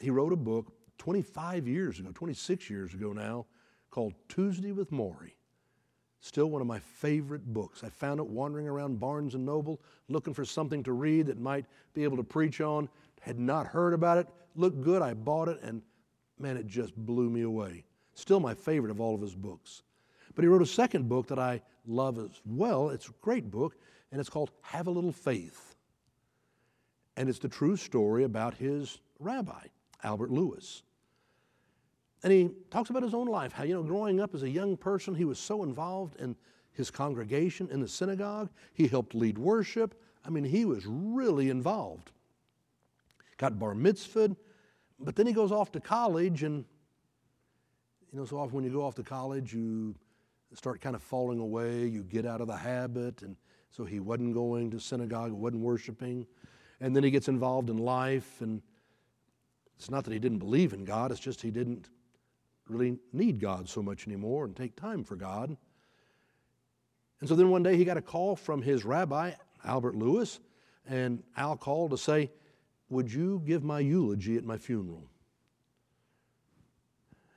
he 0.00 0.10
wrote 0.10 0.32
a 0.32 0.36
book 0.36 0.72
25 0.98 1.66
years 1.66 1.98
ago, 1.98 2.10
26 2.14 2.70
years 2.70 2.94
ago 2.94 3.12
now, 3.12 3.46
called 3.90 4.14
Tuesday 4.28 4.72
with 4.72 4.90
Morrie. 4.90 5.34
Still 6.20 6.46
one 6.46 6.62
of 6.62 6.66
my 6.66 6.78
favorite 6.78 7.44
books. 7.52 7.84
I 7.84 7.90
found 7.90 8.18
it 8.18 8.26
wandering 8.26 8.66
around 8.66 8.98
Barnes 8.98 9.34
and 9.34 9.44
Noble 9.44 9.80
looking 10.08 10.32
for 10.32 10.44
something 10.44 10.82
to 10.84 10.92
read 10.92 11.26
that 11.26 11.38
might 11.38 11.66
be 11.92 12.02
able 12.02 12.16
to 12.16 12.24
preach 12.24 12.60
on. 12.60 12.88
Had 13.20 13.38
not 13.38 13.66
heard 13.66 13.92
about 13.92 14.18
it. 14.18 14.26
Looked 14.56 14.80
good. 14.80 15.02
I 15.02 15.14
bought 15.14 15.48
it 15.48 15.60
and 15.62 15.82
man, 16.38 16.56
it 16.56 16.66
just 16.66 16.96
blew 16.96 17.30
me 17.30 17.42
away. 17.42 17.84
Still 18.14 18.40
my 18.40 18.54
favorite 18.54 18.90
of 18.90 19.00
all 19.00 19.14
of 19.14 19.20
his 19.20 19.34
books. 19.34 19.82
But 20.34 20.42
he 20.42 20.48
wrote 20.48 20.62
a 20.62 20.66
second 20.66 21.08
book 21.08 21.28
that 21.28 21.38
I 21.38 21.62
love 21.86 22.18
as 22.18 22.40
well. 22.44 22.90
It's 22.90 23.08
a 23.08 23.12
great 23.20 23.50
book, 23.50 23.76
and 24.10 24.20
it's 24.20 24.30
called 24.30 24.50
Have 24.62 24.86
a 24.86 24.90
Little 24.90 25.12
Faith. 25.12 25.73
And 27.16 27.28
it's 27.28 27.38
the 27.38 27.48
true 27.48 27.76
story 27.76 28.24
about 28.24 28.54
his 28.54 28.98
rabbi, 29.18 29.66
Albert 30.02 30.30
Lewis. 30.30 30.82
And 32.22 32.32
he 32.32 32.50
talks 32.70 32.90
about 32.90 33.02
his 33.02 33.14
own 33.14 33.26
life, 33.26 33.52
how, 33.52 33.64
you 33.64 33.74
know, 33.74 33.82
growing 33.82 34.20
up 34.20 34.34
as 34.34 34.42
a 34.42 34.48
young 34.48 34.76
person, 34.76 35.14
he 35.14 35.24
was 35.24 35.38
so 35.38 35.62
involved 35.62 36.16
in 36.20 36.34
his 36.72 36.90
congregation 36.90 37.68
in 37.70 37.80
the 37.80 37.88
synagogue. 37.88 38.48
He 38.72 38.88
helped 38.88 39.14
lead 39.14 39.38
worship. 39.38 40.00
I 40.24 40.30
mean, 40.30 40.44
he 40.44 40.64
was 40.64 40.84
really 40.86 41.50
involved. 41.50 42.10
Got 43.36 43.58
bar 43.58 43.74
mitzvahed, 43.74 44.36
but 44.98 45.16
then 45.16 45.26
he 45.26 45.32
goes 45.32 45.52
off 45.52 45.70
to 45.72 45.80
college, 45.80 46.44
and, 46.44 46.64
you 48.12 48.18
know, 48.18 48.24
so 48.24 48.38
often 48.38 48.54
when 48.54 48.64
you 48.64 48.70
go 48.70 48.84
off 48.84 48.94
to 48.94 49.02
college, 49.02 49.52
you 49.52 49.94
start 50.54 50.80
kind 50.80 50.96
of 50.96 51.02
falling 51.02 51.40
away, 51.40 51.86
you 51.86 52.02
get 52.04 52.24
out 52.24 52.40
of 52.40 52.46
the 52.46 52.56
habit, 52.56 53.22
and 53.22 53.36
so 53.70 53.84
he 53.84 54.00
wasn't 54.00 54.32
going 54.34 54.70
to 54.70 54.80
synagogue, 54.80 55.32
wasn't 55.32 55.60
worshiping. 55.60 56.26
And 56.84 56.94
then 56.94 57.02
he 57.02 57.10
gets 57.10 57.28
involved 57.28 57.70
in 57.70 57.78
life, 57.78 58.42
and 58.42 58.60
it's 59.78 59.88
not 59.88 60.04
that 60.04 60.12
he 60.12 60.18
didn't 60.18 60.40
believe 60.40 60.74
in 60.74 60.84
God, 60.84 61.10
it's 61.10 61.18
just 61.18 61.40
he 61.40 61.50
didn't 61.50 61.88
really 62.68 62.98
need 63.10 63.40
God 63.40 63.70
so 63.70 63.82
much 63.82 64.06
anymore 64.06 64.44
and 64.44 64.54
take 64.54 64.76
time 64.76 65.02
for 65.02 65.16
God. 65.16 65.56
And 67.20 67.28
so 67.28 67.36
then 67.36 67.48
one 67.48 67.62
day 67.62 67.78
he 67.78 67.86
got 67.86 67.96
a 67.96 68.02
call 68.02 68.36
from 68.36 68.60
his 68.60 68.84
rabbi, 68.84 69.32
Albert 69.64 69.94
Lewis, 69.96 70.40
and 70.86 71.22
Al 71.38 71.56
called 71.56 71.92
to 71.92 71.96
say, 71.96 72.30
Would 72.90 73.10
you 73.10 73.40
give 73.46 73.64
my 73.64 73.80
eulogy 73.80 74.36
at 74.36 74.44
my 74.44 74.58
funeral? 74.58 75.08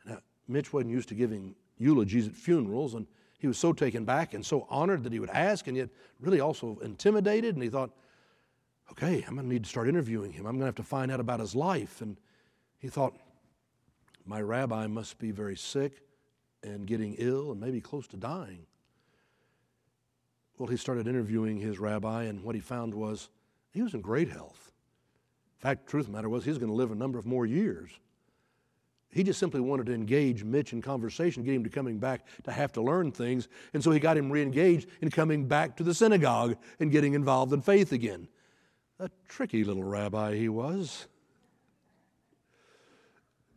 Now, 0.05 0.17
Mitch 0.49 0.73
wasn't 0.73 0.91
used 0.91 1.07
to 1.07 1.15
giving 1.15 1.55
eulogies 1.77 2.27
at 2.27 2.33
funerals, 2.35 2.95
and 2.95 3.07
he 3.39 3.47
was 3.47 3.57
so 3.57 3.71
taken 3.71 4.03
back 4.03 4.33
and 4.33 4.45
so 4.45 4.67
honored 4.69 5.05
that 5.05 5.13
he 5.13 5.21
would 5.21 5.29
ask, 5.29 5.67
and 5.67 5.77
yet 5.77 5.87
really 6.19 6.41
also 6.41 6.77
intimidated. 6.83 7.55
And 7.55 7.63
he 7.63 7.69
thought, 7.69 7.91
okay, 8.91 9.23
I'm 9.27 9.35
going 9.35 9.47
to 9.47 9.53
need 9.53 9.63
to 9.63 9.69
start 9.69 9.87
interviewing 9.87 10.31
him. 10.31 10.45
I'm 10.45 10.53
going 10.53 10.61
to 10.61 10.65
have 10.65 10.75
to 10.75 10.83
find 10.83 11.11
out 11.11 11.19
about 11.19 11.39
his 11.39 11.55
life. 11.55 12.01
And 12.01 12.17
he 12.79 12.87
thought, 12.87 13.15
my 14.25 14.41
rabbi 14.41 14.87
must 14.87 15.19
be 15.19 15.31
very 15.31 15.55
sick 15.55 16.01
and 16.63 16.85
getting 16.85 17.15
ill 17.17 17.51
and 17.51 17.59
maybe 17.59 17.79
close 17.79 18.07
to 18.07 18.17
dying. 18.17 18.65
Well, 20.57 20.67
he 20.67 20.77
started 20.77 21.07
interviewing 21.07 21.57
his 21.57 21.79
rabbi, 21.79 22.23
and 22.23 22.43
what 22.43 22.55
he 22.55 22.61
found 22.61 22.93
was 22.93 23.29
he 23.71 23.83
was 23.83 23.93
in 23.93 24.01
great 24.01 24.29
health. 24.29 24.71
In 25.59 25.61
fact, 25.61 25.85
the 25.85 25.91
truth 25.91 26.05
of 26.05 26.11
the 26.11 26.17
matter 26.17 26.29
was 26.29 26.43
he 26.43 26.49
was 26.49 26.57
going 26.57 26.71
to 26.71 26.75
live 26.75 26.91
a 26.91 26.95
number 26.95 27.19
of 27.19 27.25
more 27.25 27.45
years. 27.45 27.91
He 29.09 29.23
just 29.23 29.39
simply 29.39 29.61
wanted 29.61 29.85
to 29.85 29.93
engage 29.93 30.43
Mitch 30.43 30.73
in 30.73 30.81
conversation, 30.81 31.43
get 31.43 31.55
him 31.55 31.63
to 31.63 31.69
coming 31.69 31.97
back 31.97 32.25
to 32.43 32.51
have 32.51 32.73
to 32.73 32.81
learn 32.81 33.11
things. 33.11 33.47
And 33.73 33.83
so 33.83 33.91
he 33.91 33.99
got 33.99 34.17
him 34.17 34.31
re-engaged 34.31 34.89
in 35.01 35.09
coming 35.09 35.47
back 35.47 35.77
to 35.77 35.83
the 35.83 35.93
synagogue 35.93 36.57
and 36.79 36.91
getting 36.91 37.13
involved 37.13 37.53
in 37.53 37.61
faith 37.61 37.93
again. 37.93 38.27
A 38.99 39.09
tricky 39.27 39.63
little 39.63 39.83
rabbi 39.83 40.35
he 40.35 40.49
was. 40.49 41.07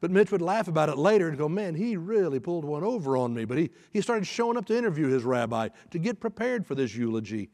But 0.01 0.11
Mitch 0.11 0.33
would 0.33 0.41
laugh 0.41 0.67
about 0.69 0.89
it 0.89 0.97
later 0.97 1.29
and 1.29 1.37
go, 1.37 1.49
man, 1.49 1.75
he 1.75 1.97
really 1.97 2.41
pulled 2.41 2.65
one 2.65 2.83
over 2.83 3.17
on 3.17 3.35
me. 3.35 3.45
But 3.45 3.59
he, 3.59 3.71
he 3.93 4.01
started 4.01 4.27
showing 4.27 4.57
up 4.57 4.65
to 4.67 4.77
interview 4.77 5.09
his 5.09 5.25
rabbi 5.25 5.69
to 5.91 5.99
get 5.99 6.21
prepared 6.21 6.67
for 6.67 6.75
this 6.75 6.95
eulogy. 6.95 7.51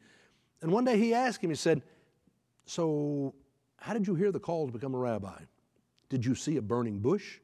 And 0.61 0.71
one 0.71 0.85
day 0.85 0.97
he 0.97 1.13
asked 1.13 1.43
him, 1.43 1.49
he 1.49 1.55
said, 1.55 1.81
So, 2.65 3.35
how 3.77 3.93
did 3.93 4.07
you 4.07 4.15
hear 4.15 4.31
the 4.31 4.39
call 4.39 4.65
to 4.65 4.71
become 4.71 4.95
a 4.95 4.97
rabbi? 4.97 5.39
Did 6.09 6.25
you 6.25 6.35
see 6.35 6.55
a 6.55 6.61
burning 6.61 6.99
bush? 6.99 7.39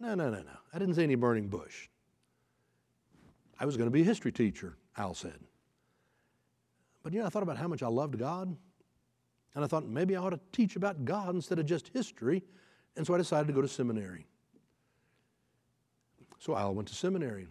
No, 0.00 0.14
no, 0.14 0.30
no, 0.30 0.38
no. 0.38 0.56
I 0.72 0.78
didn't 0.78 0.94
see 0.94 1.04
any 1.04 1.14
burning 1.14 1.48
bush. 1.48 1.88
I 3.60 3.66
was 3.66 3.76
going 3.76 3.86
to 3.86 3.92
be 3.92 4.00
a 4.00 4.04
history 4.04 4.32
teacher, 4.32 4.76
Al 4.96 5.14
said. 5.14 5.38
But 7.02 7.12
you 7.12 7.20
know, 7.20 7.26
I 7.26 7.28
thought 7.28 7.42
about 7.42 7.58
how 7.58 7.68
much 7.68 7.82
I 7.82 7.88
loved 7.88 8.18
God. 8.18 8.56
And 9.54 9.64
I 9.64 9.66
thought 9.66 9.86
maybe 9.86 10.16
I 10.16 10.20
ought 10.20 10.30
to 10.30 10.40
teach 10.52 10.76
about 10.76 11.04
God 11.04 11.34
instead 11.34 11.58
of 11.58 11.66
just 11.66 11.88
history 11.88 12.42
and 12.96 13.06
so 13.06 13.14
I 13.14 13.18
decided 13.18 13.46
to 13.46 13.52
go 13.52 13.62
to 13.62 13.68
seminary. 13.68 14.26
So 16.38 16.56
Al 16.56 16.74
went 16.74 16.88
to 16.88 16.94
seminary. 16.94 17.48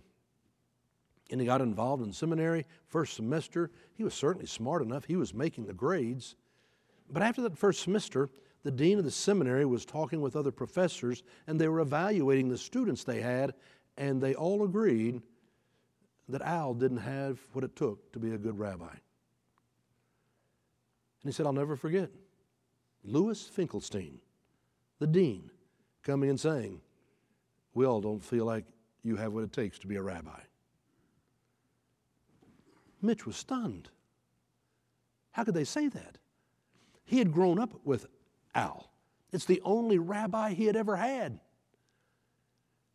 And 1.32 1.40
he 1.40 1.48
got 1.48 1.62
involved 1.62 2.04
in 2.04 2.12
seminary. 2.12 2.66
First 2.88 3.16
semester, 3.16 3.72
he 3.94 4.04
was 4.04 4.14
certainly 4.14 4.48
smart 4.48 4.82
enough. 4.82 5.06
He 5.06 5.16
was 5.16 5.34
making 5.34 5.66
the 5.66 5.74
grades. 5.74 6.36
But 7.10 7.24
after 7.24 7.42
that 7.44 7.58
first 7.58 7.82
semester, 7.82 8.30
the 8.64 8.72
dean 8.72 9.00
of 9.00 9.06
the 9.06 9.12
seminary 9.12 9.66
was 9.66 9.86
talking 9.86 10.22
with 10.22 10.36
other 10.36 10.52
professors, 10.52 11.24
and 11.48 11.60
they 11.60 11.68
were 11.68 11.80
evaluating 11.80 12.50
the 12.50 12.58
students 12.58 13.04
they 13.04 13.22
had, 13.22 13.54
and 13.98 14.22
they 14.22 14.36
all 14.36 14.64
agreed 14.64 15.22
that 16.30 16.42
Al 16.42 16.74
didn't 16.74 16.98
have 16.98 17.40
what 17.54 17.64
it 17.64 17.76
took 17.76 18.12
to 18.12 18.20
be 18.20 18.34
a 18.34 18.38
good 18.38 18.60
rabbi. 18.60 18.94
And 21.24 21.32
he 21.32 21.32
said, 21.32 21.46
I'll 21.46 21.54
never 21.54 21.76
forget. 21.76 22.10
Louis 23.04 23.42
Finkelstein 23.42 24.20
the 25.02 25.08
dean, 25.08 25.50
coming 26.04 26.30
and 26.30 26.40
saying, 26.40 26.80
We 27.74 27.86
all 27.86 28.02
don't 28.02 28.24
feel 28.24 28.46
like 28.46 28.66
you 29.02 29.16
have 29.16 29.34
what 29.34 29.44
it 29.44 29.52
takes 29.52 29.80
to 29.80 29.88
be 29.88 29.96
a 29.96 30.02
rabbi. 30.02 30.40
Mitch 33.02 33.26
was 33.26 33.36
stunned. 33.36 33.90
How 35.32 35.44
could 35.44 35.56
they 35.56 35.64
say 35.64 35.88
that? 35.88 36.20
He 37.04 37.18
had 37.18 37.32
grown 37.32 37.60
up 37.60 37.74
with 37.84 38.06
Al. 38.54 38.92
It's 39.34 39.46
the 39.46 39.60
only 39.66 39.98
rabbi 39.98 40.54
he 40.54 40.66
had 40.66 40.76
ever 40.76 40.96
had. 40.96 41.40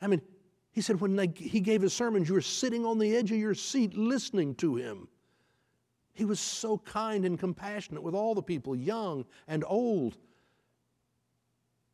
I 0.00 0.06
mean, 0.06 0.22
he 0.70 0.80
said 0.80 1.00
when 1.00 1.16
they, 1.16 1.32
he 1.34 1.58
gave 1.58 1.82
his 1.82 1.92
sermons, 1.92 2.28
you 2.28 2.36
were 2.36 2.40
sitting 2.40 2.86
on 2.86 3.00
the 3.00 3.16
edge 3.16 3.32
of 3.32 3.38
your 3.38 3.54
seat 3.54 3.96
listening 3.96 4.54
to 4.56 4.76
him. 4.76 5.08
He 6.16 6.24
was 6.24 6.40
so 6.40 6.78
kind 6.78 7.26
and 7.26 7.38
compassionate 7.38 8.02
with 8.02 8.14
all 8.14 8.34
the 8.34 8.42
people, 8.42 8.74
young 8.74 9.26
and 9.46 9.62
old. 9.66 10.16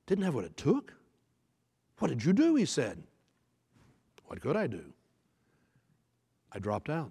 Didn't 0.07 0.23
have 0.23 0.37
what 0.37 0.45
it 0.45 0.57
took. 0.57 0.95
What 1.99 2.09
did 2.09 2.25
you 2.25 2.33
do? 2.33 2.55
He 2.55 2.65
said. 2.65 3.03
What 4.27 4.41
could 4.41 4.57
I 4.57 4.69
do? 4.69 4.85
I 6.53 6.61
dropped 6.61 6.89
out. 6.89 7.11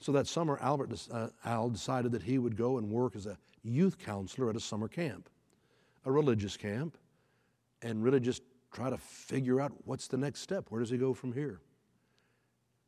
So 0.00 0.10
that 0.12 0.26
summer, 0.26 0.58
Albert, 0.60 1.06
uh, 1.12 1.28
Al 1.44 1.70
decided 1.70 2.10
that 2.10 2.24
he 2.24 2.38
would 2.38 2.56
go 2.56 2.78
and 2.78 2.90
work 2.90 3.14
as 3.14 3.26
a 3.26 3.38
youth 3.62 3.98
counselor 3.98 4.50
at 4.50 4.56
a 4.56 4.60
summer 4.60 4.88
camp, 4.88 5.28
a 6.04 6.10
religious 6.10 6.56
camp, 6.56 6.98
and 7.82 8.02
really 8.02 8.20
just 8.20 8.42
try 8.72 8.90
to 8.90 8.98
figure 8.98 9.60
out 9.60 9.72
what's 9.84 10.08
the 10.08 10.16
next 10.16 10.40
step. 10.40 10.66
Where 10.70 10.80
does 10.80 10.90
he 10.90 10.98
go 10.98 11.14
from 11.14 11.32
here? 11.32 11.60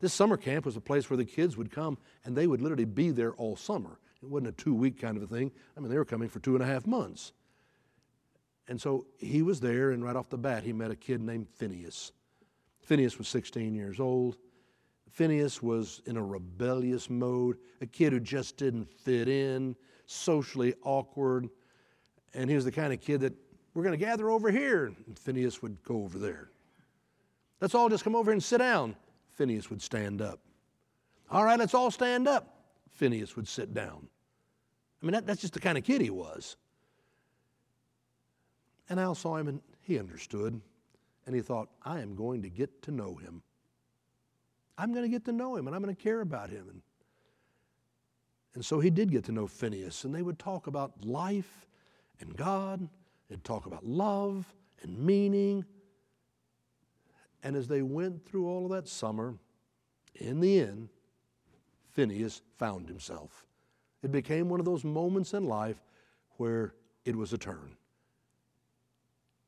This 0.01 0.13
summer 0.13 0.37
camp 0.37 0.65
was 0.65 0.77
a 0.77 0.81
place 0.81 1.11
where 1.11 1.17
the 1.17 1.25
kids 1.25 1.57
would 1.57 1.71
come 1.71 1.99
and 2.25 2.37
they 2.37 2.47
would 2.47 2.61
literally 2.61 2.85
be 2.85 3.11
there 3.11 3.33
all 3.33 3.57
summer. 3.57 3.99
It 4.23 4.29
wasn't 4.29 4.49
a 4.49 4.53
two 4.53 4.75
week 4.75 5.01
kind 5.01 5.17
of 5.17 5.23
a 5.23 5.27
thing. 5.27 5.51
I 5.77 5.81
mean, 5.81 5.91
they 5.91 5.99
were 5.99 6.05
coming 6.05 6.29
for 6.29 6.41
two 6.41 6.55
and 6.55 6.63
a 6.63 6.67
half 6.67 6.87
months. 6.87 7.33
And 8.69 8.81
so 8.81 9.07
he 9.19 9.41
was 9.41 9.61
there, 9.61 9.93
and 9.93 10.05
right 10.05 10.15
off 10.15 10.29
the 10.29 10.37
bat, 10.37 10.63
he 10.63 10.75
met 10.75 10.91
a 10.91 10.97
kid 10.97 11.23
named 11.23 11.49
Phineas. 11.49 12.13
Phineas 12.83 13.17
was 13.17 13.27
16 13.29 13.75
years 13.75 13.99
old. 13.99 14.37
Phineas 15.11 15.63
was 15.63 16.03
in 16.05 16.17
a 16.19 16.23
rebellious 16.23 17.09
mode, 17.09 17.57
a 17.81 17.87
kid 17.87 18.13
who 18.13 18.21
just 18.21 18.59
didn't 18.59 18.93
fit 18.93 19.27
in, 19.27 19.75
socially 20.07 20.75
awkward. 20.85 21.49
And 22.35 22.51
he 22.51 22.57
was 22.57 22.65
the 22.67 22.73
kind 22.73 22.93
of 22.93 23.01
kid 23.01 23.23
that 23.23 23.33
we're 23.73 23.85
going 23.85 23.99
to 23.99 24.05
gather 24.05 24.31
over 24.31 24.51
here. 24.51 24.93
And 25.07 25.19
Phineas 25.19 25.63
would 25.63 25.83
go 25.83 26.03
over 26.05 26.19
there. 26.19 26.51
Let's 27.61 27.75
all 27.75 27.89
just 27.89 28.05
come 28.05 28.15
over 28.15 28.31
and 28.31 28.43
sit 28.43 28.59
down. 28.59 28.97
Phineas 29.39 29.71
would 29.71 29.81
stand 29.81 30.21
up. 30.21 30.41
All 31.31 31.45
right, 31.45 31.59
let's 31.59 31.73
all 31.73 31.93
stand 31.93 32.27
up. 32.27 32.57
Phineas 32.91 33.37
would 33.37 33.47
sit 33.47 33.73
down. 33.73 34.09
I 35.01 35.07
mean, 35.07 35.13
that, 35.13 35.27
that's 35.29 35.41
just 35.41 35.55
the 35.55 35.61
kind 35.61 35.79
of 35.79 35.85
kid 35.85 36.01
he 36.01 36.11
was. 36.11 36.57
And 38.91 38.99
Al 38.99 39.15
saw 39.15 39.37
him 39.37 39.47
and 39.47 39.61
he 39.81 39.97
understood. 39.97 40.61
And 41.25 41.37
he 41.37 41.41
thought, 41.41 41.69
I 41.85 42.01
am 42.01 42.17
going 42.17 42.43
to 42.43 42.49
get 42.49 42.83
to 42.83 42.91
know 42.91 43.15
him. 43.15 43.43
I'm 44.77 44.93
going 44.93 45.05
to 45.05 45.09
get 45.09 45.25
to 45.27 45.33
know 45.33 45.55
him 45.55 45.69
and 45.69 45.77
I'm 45.77 45.83
going 45.83 45.95
to 45.95 46.03
care 46.03 46.21
about 46.21 46.51
him. 46.51 46.67
And, 46.69 46.83
and 48.55 48.65
so 48.65 48.81
he 48.81 48.91
did 48.91 49.13
get 49.13 49.23
to 49.27 49.33
know 49.33 49.47
Phineas. 49.47 50.03
And 50.03 50.13
they 50.13 50.23
would 50.23 50.41
talk 50.41 50.67
about 50.67 51.05
life 51.05 51.69
and 52.19 52.37
God. 52.37 52.89
They'd 53.31 53.45
talk 53.45 53.67
about 53.67 53.87
love 53.87 54.53
and 54.83 54.99
meaning. 54.99 55.65
And 57.43 57.57
as 57.57 57.69
they 57.69 57.83
went 57.83 58.25
through 58.25 58.49
all 58.49 58.65
of 58.65 58.73
that 58.73 58.89
summer, 58.89 59.37
in 60.15 60.41
the 60.41 60.61
end, 60.61 60.89
Phineas 61.91 62.43
found 62.59 62.89
himself. 62.89 63.47
It 64.03 64.13
became 64.13 64.49
one 64.49 64.61
of 64.61 64.67
those 64.67 64.85
moments 64.85 65.35
in 65.35 65.45
life 65.45 65.83
where 66.37 66.75
it 67.05 67.17
was 67.17 67.33
a 67.33 67.39
turn. 67.39 67.77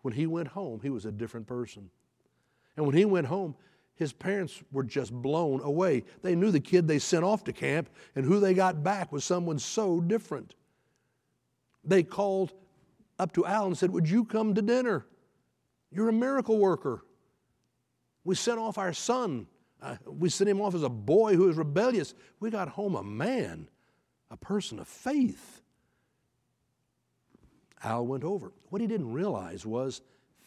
When 0.02 0.14
he 0.14 0.26
went 0.26 0.48
home, 0.48 0.80
he 0.82 0.90
was 0.90 1.04
a 1.04 1.12
different 1.12 1.46
person. 1.46 1.90
And 2.76 2.86
when 2.86 2.96
he 2.96 3.04
went 3.04 3.26
home, 3.26 3.54
his 3.94 4.12
parents 4.12 4.62
were 4.72 4.82
just 4.82 5.12
blown 5.12 5.60
away. 5.60 6.04
They 6.22 6.34
knew 6.34 6.50
the 6.50 6.60
kid 6.60 6.88
they 6.88 6.98
sent 6.98 7.22
off 7.22 7.44
to 7.44 7.52
camp, 7.52 7.90
and 8.14 8.24
who 8.24 8.40
they 8.40 8.54
got 8.54 8.82
back 8.82 9.12
was 9.12 9.24
someone 9.24 9.58
so 9.58 10.00
different. 10.00 10.54
They 11.84 12.02
called 12.02 12.52
up 13.18 13.32
to 13.34 13.44
Al 13.44 13.66
and 13.66 13.76
said, 13.76 13.90
Would 13.90 14.08
you 14.08 14.24
come 14.24 14.54
to 14.54 14.62
dinner? 14.62 15.04
You're 15.92 16.08
a 16.08 16.14
miracle 16.14 16.58
worker. 16.58 17.04
We 18.24 18.34
sent 18.34 18.58
off 18.58 18.78
our 18.78 18.92
son. 18.92 19.46
Uh, 19.80 19.96
we 20.06 20.28
sent 20.28 20.50
him 20.50 20.60
off 20.60 20.74
as 20.74 20.82
a 20.82 20.88
boy 20.88 21.34
who 21.34 21.44
was 21.44 21.56
rebellious. 21.56 22.14
We 22.38 22.50
got 22.50 22.68
home 22.68 22.94
a 22.94 23.02
man, 23.02 23.68
a 24.30 24.36
person 24.36 24.78
of 24.78 24.88
faith. 24.88 25.62
Al 27.82 28.06
went 28.06 28.24
over. 28.24 28.52
What 28.68 28.82
he 28.82 28.86
didn't 28.86 29.12
realize 29.12 29.64
was 29.64 30.02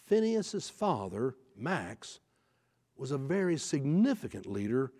Phineas's 0.06 0.70
father, 0.70 1.36
Max, 1.56 2.20
was 2.96 3.12
a 3.12 3.18
very 3.18 3.58
significant 3.58 4.46
leader 4.46 4.92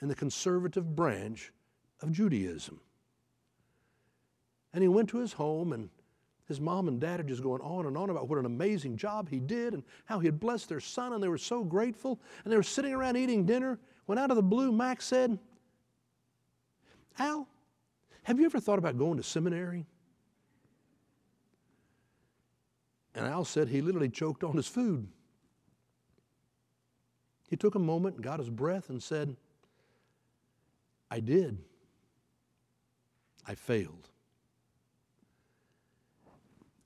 in 0.00 0.08
the 0.08 0.14
conservative 0.14 0.94
branch 0.94 1.52
of 2.00 2.12
Judaism. 2.12 2.80
And 4.72 4.82
he 4.82 4.88
went 4.88 5.08
to 5.10 5.18
his 5.18 5.32
home, 5.32 5.72
and 5.72 5.90
his 6.50 6.60
mom 6.60 6.88
and 6.88 7.00
dad 7.00 7.20
are 7.20 7.22
just 7.22 7.44
going 7.44 7.62
on 7.62 7.86
and 7.86 7.96
on 7.96 8.10
about 8.10 8.28
what 8.28 8.38
an 8.40 8.44
amazing 8.44 8.96
job 8.96 9.28
he 9.28 9.38
did 9.38 9.72
and 9.72 9.84
how 10.04 10.18
he 10.18 10.26
had 10.26 10.40
blessed 10.40 10.68
their 10.68 10.80
son, 10.80 11.12
and 11.12 11.22
they 11.22 11.28
were 11.28 11.38
so 11.38 11.62
grateful. 11.62 12.20
And 12.44 12.52
they 12.52 12.56
were 12.56 12.62
sitting 12.64 12.92
around 12.92 13.16
eating 13.16 13.46
dinner 13.46 13.78
when, 14.06 14.18
out 14.18 14.30
of 14.30 14.36
the 14.36 14.42
blue, 14.42 14.72
Max 14.72 15.04
said, 15.04 15.38
Al, 17.20 17.46
have 18.24 18.40
you 18.40 18.46
ever 18.46 18.58
thought 18.58 18.80
about 18.80 18.98
going 18.98 19.16
to 19.16 19.22
seminary? 19.22 19.86
And 23.14 23.24
Al 23.26 23.44
said 23.44 23.68
he 23.68 23.80
literally 23.80 24.08
choked 24.08 24.42
on 24.42 24.56
his 24.56 24.66
food. 24.66 25.06
He 27.48 27.56
took 27.56 27.76
a 27.76 27.80
moment 27.80 28.16
and 28.16 28.24
got 28.24 28.40
his 28.40 28.50
breath 28.50 28.90
and 28.90 29.00
said, 29.00 29.36
I 31.10 31.20
did. 31.20 31.58
I 33.46 33.54
failed. 33.54 34.09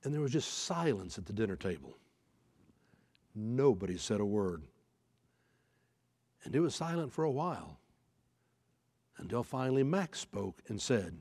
And 0.05 0.13
there 0.13 0.21
was 0.21 0.31
just 0.31 0.65
silence 0.65 1.17
at 1.17 1.25
the 1.25 1.33
dinner 1.33 1.55
table. 1.55 1.97
Nobody 3.33 3.97
said 3.97 4.19
a 4.19 4.25
word. 4.25 4.61
And 6.43 6.55
it 6.55 6.59
was 6.59 6.75
silent 6.75 7.11
for 7.11 7.23
a 7.23 7.31
while 7.31 7.79
until 9.17 9.41
finally 9.41 9.81
Max 9.81 10.19
spoke 10.19 10.61
and 10.67 10.79
said, 10.79 11.17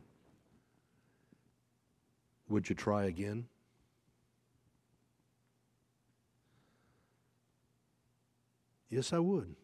Would 2.51 2.69
you 2.69 2.75
try 2.75 3.07
again? 3.07 3.47
Yes, 8.91 9.15
I 9.15 9.19
would. 9.19 9.57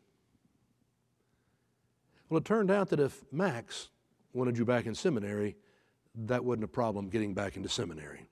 Well, 2.31 2.39
it 2.39 2.47
turned 2.47 2.71
out 2.71 2.89
that 2.89 3.01
if 3.01 3.23
Max 3.31 3.91
wanted 4.33 4.57
you 4.57 4.65
back 4.65 4.87
in 4.87 4.95
seminary, 4.95 5.57
that 6.15 6.43
wasn't 6.43 6.65
a 6.65 6.69
problem 6.69 7.11
getting 7.11 7.35
back 7.35 7.59
into 7.59 7.69
seminary. 7.69 8.27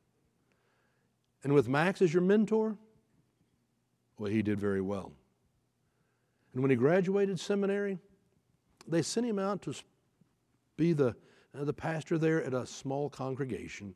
And 1.44 1.52
with 1.52 1.68
Max 1.68 2.02
as 2.02 2.12
your 2.12 2.22
mentor, 2.22 2.76
well, 4.18 4.30
he 4.30 4.42
did 4.42 4.58
very 4.58 4.80
well. 4.80 5.12
And 6.52 6.62
when 6.62 6.70
he 6.70 6.76
graduated 6.76 7.38
seminary, 7.38 7.98
they 8.86 9.02
sent 9.02 9.26
him 9.26 9.38
out 9.38 9.62
to 9.62 9.74
be 10.76 10.92
the, 10.92 11.14
uh, 11.56 11.64
the 11.64 11.72
pastor 11.72 12.18
there 12.18 12.42
at 12.42 12.54
a 12.54 12.66
small 12.66 13.08
congregation. 13.08 13.94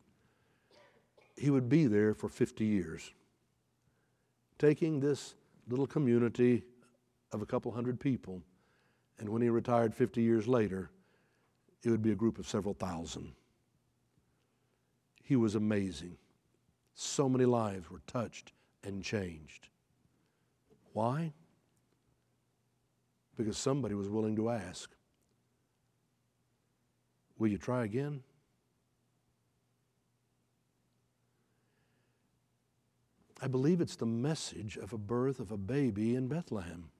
He 1.37 1.50
would 1.50 1.68
be 1.68 1.87
there 1.87 2.14
for 2.14 2.28
50 2.28 2.64
years, 2.64 3.12
taking 4.59 5.00
this 5.00 5.35
little 5.68 5.87
community 5.87 6.62
of 7.33 7.42
a 7.42 7.46
couple 7.46 7.72
hundred 7.72 7.98
people. 7.98 8.42
And 9.18 9.28
when 9.28 9.42
he 9.42 9.48
retired 9.48 9.94
50 9.94 10.22
years 10.22 10.46
later, 10.46 10.90
it 11.83 11.90
would 11.90 12.02
be 12.02 12.12
a 12.12 12.16
group 12.16 12.38
of 12.38 12.46
several 12.46 12.74
thousand. 12.74 13.33
He 15.22 15.37
was 15.37 15.55
amazing. 15.55 16.16
So 16.94 17.28
many 17.28 17.44
lives 17.44 17.90
were 17.90 18.02
touched 18.07 18.52
and 18.85 19.02
changed. 19.02 19.68
Why? 20.92 21.33
Because 23.37 23.57
somebody 23.57 23.94
was 23.94 24.09
willing 24.09 24.37
to 24.37 24.50
ask, 24.50 24.90
Will 27.38 27.48
you 27.48 27.59
try 27.59 27.85
again? 27.85 28.22
I 33.40 33.48
believe 33.48 33.81
it's 33.81 33.96
the 33.96 34.07
message 34.07 34.76
of 34.76 34.92
a 34.92 34.98
birth 34.98 35.40
of 35.40 35.50
a 35.50 35.57
baby 35.57 36.14
in 36.14 36.28
Bethlehem. 36.28 36.90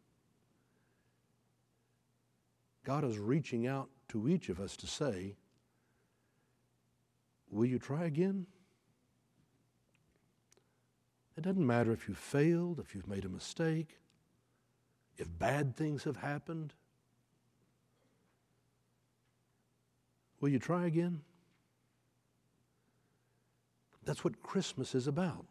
God 2.85 3.05
is 3.05 3.19
reaching 3.19 3.69
out 3.69 3.89
to 4.09 4.29
each 4.29 4.49
of 4.49 4.59
us 4.59 4.77
to 4.79 4.89
say, 4.89 5.37
Will 7.49 7.67
you 7.67 7.79
try 7.79 8.07
again? 8.07 8.47
It 11.43 11.47
doesn't 11.47 11.67
matter 11.67 11.91
if 11.91 12.07
you've 12.07 12.17
failed, 12.17 12.79
if 12.79 12.95
you've 12.95 13.09
made 13.09 13.25
a 13.25 13.29
mistake, 13.29 13.99
if 15.19 15.27
bad 15.41 15.77
things 15.77 16.05
have 16.05 16.19
happened. 16.19 16.73
Will 20.41 20.51
you 20.51 20.61
try 20.61 20.87
again? 20.87 21.23
That's 24.05 24.23
what 24.23 24.41
Christmas 24.45 24.95
is 24.95 25.09
about. 25.09 25.47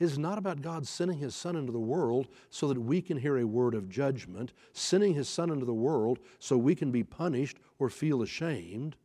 It's 0.00 0.18
not 0.18 0.36
about 0.36 0.62
God 0.62 0.88
sending 0.88 1.18
His 1.18 1.36
Son 1.36 1.54
into 1.54 1.70
the 1.70 1.78
world 1.78 2.26
so 2.50 2.66
that 2.66 2.80
we 2.80 3.00
can 3.00 3.18
hear 3.18 3.38
a 3.38 3.46
word 3.46 3.76
of 3.76 3.88
judgment, 3.88 4.52
sending 4.72 5.14
His 5.14 5.28
Son 5.28 5.48
into 5.48 5.64
the 5.64 5.72
world 5.72 6.18
so 6.40 6.58
we 6.58 6.74
can 6.74 6.90
be 6.90 7.04
punished 7.04 7.58
or 7.78 7.88
feel 7.88 8.20
ashamed. 8.20 8.96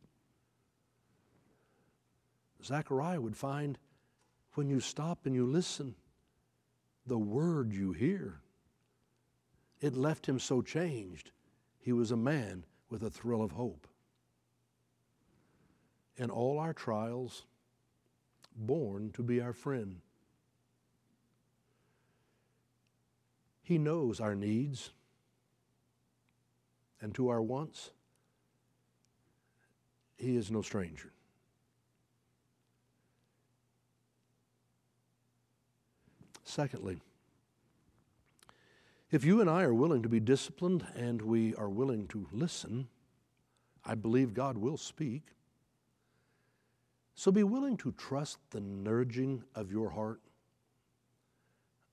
Zechariah 2.64 3.20
would 3.20 3.36
find 3.36 3.78
when 4.54 4.68
you 4.68 4.80
stop 4.80 5.26
and 5.26 5.34
you 5.34 5.46
listen, 5.46 5.94
the 7.06 7.18
word 7.18 7.72
you 7.72 7.92
hear. 7.92 8.40
It 9.80 9.96
left 9.96 10.26
him 10.26 10.38
so 10.38 10.60
changed. 10.60 11.30
He 11.78 11.92
was 11.92 12.10
a 12.10 12.16
man 12.16 12.64
with 12.90 13.02
a 13.02 13.10
thrill 13.10 13.42
of 13.42 13.52
hope. 13.52 13.86
In 16.16 16.30
all 16.30 16.58
our 16.58 16.74
trials, 16.74 17.44
born 18.54 19.10
to 19.12 19.22
be 19.22 19.40
our 19.40 19.52
friend. 19.52 20.00
He 23.62 23.78
knows 23.78 24.20
our 24.20 24.34
needs 24.34 24.90
and 27.00 27.14
to 27.14 27.28
our 27.28 27.40
wants. 27.40 27.90
He 30.16 30.36
is 30.36 30.50
no 30.50 30.60
stranger. 30.60 31.12
Secondly, 36.50 37.00
if 39.12 39.24
you 39.24 39.40
and 39.40 39.48
I 39.48 39.62
are 39.62 39.72
willing 39.72 40.02
to 40.02 40.08
be 40.08 40.18
disciplined 40.18 40.84
and 40.96 41.22
we 41.22 41.54
are 41.54 41.68
willing 41.68 42.08
to 42.08 42.26
listen, 42.32 42.88
I 43.84 43.94
believe 43.94 44.34
God 44.34 44.58
will 44.58 44.76
speak. 44.76 45.22
So 47.14 47.30
be 47.30 47.44
willing 47.44 47.76
to 47.78 47.92
trust 47.92 48.38
the 48.50 48.60
nudging 48.60 49.44
of 49.54 49.70
your 49.70 49.90
heart. 49.90 50.20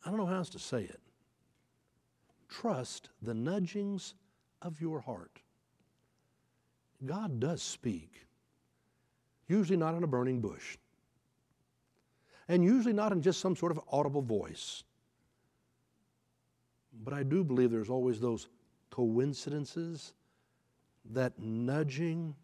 I 0.03 0.09
don't 0.09 0.17
know 0.17 0.25
how 0.25 0.37
else 0.37 0.49
to 0.49 0.59
say 0.59 0.81
it. 0.81 1.01
Trust 2.49 3.09
the 3.21 3.35
nudgings 3.35 4.15
of 4.63 4.81
your 4.81 5.01
heart. 5.01 5.39
God 7.05 7.39
does 7.39 7.61
speak, 7.61 8.25
usually 9.47 9.77
not 9.77 9.93
in 9.93 10.03
a 10.03 10.07
burning 10.07 10.41
bush, 10.41 10.77
and 12.47 12.63
usually 12.63 12.93
not 12.93 13.11
in 13.11 13.21
just 13.21 13.39
some 13.39 13.55
sort 13.55 13.71
of 13.71 13.79
audible 13.91 14.21
voice. 14.21 14.83
But 17.03 17.13
I 17.13 17.23
do 17.23 17.43
believe 17.43 17.71
there's 17.71 17.89
always 17.89 18.19
those 18.19 18.47
coincidences, 18.89 20.13
that 21.11 21.37
nudging. 21.39 22.35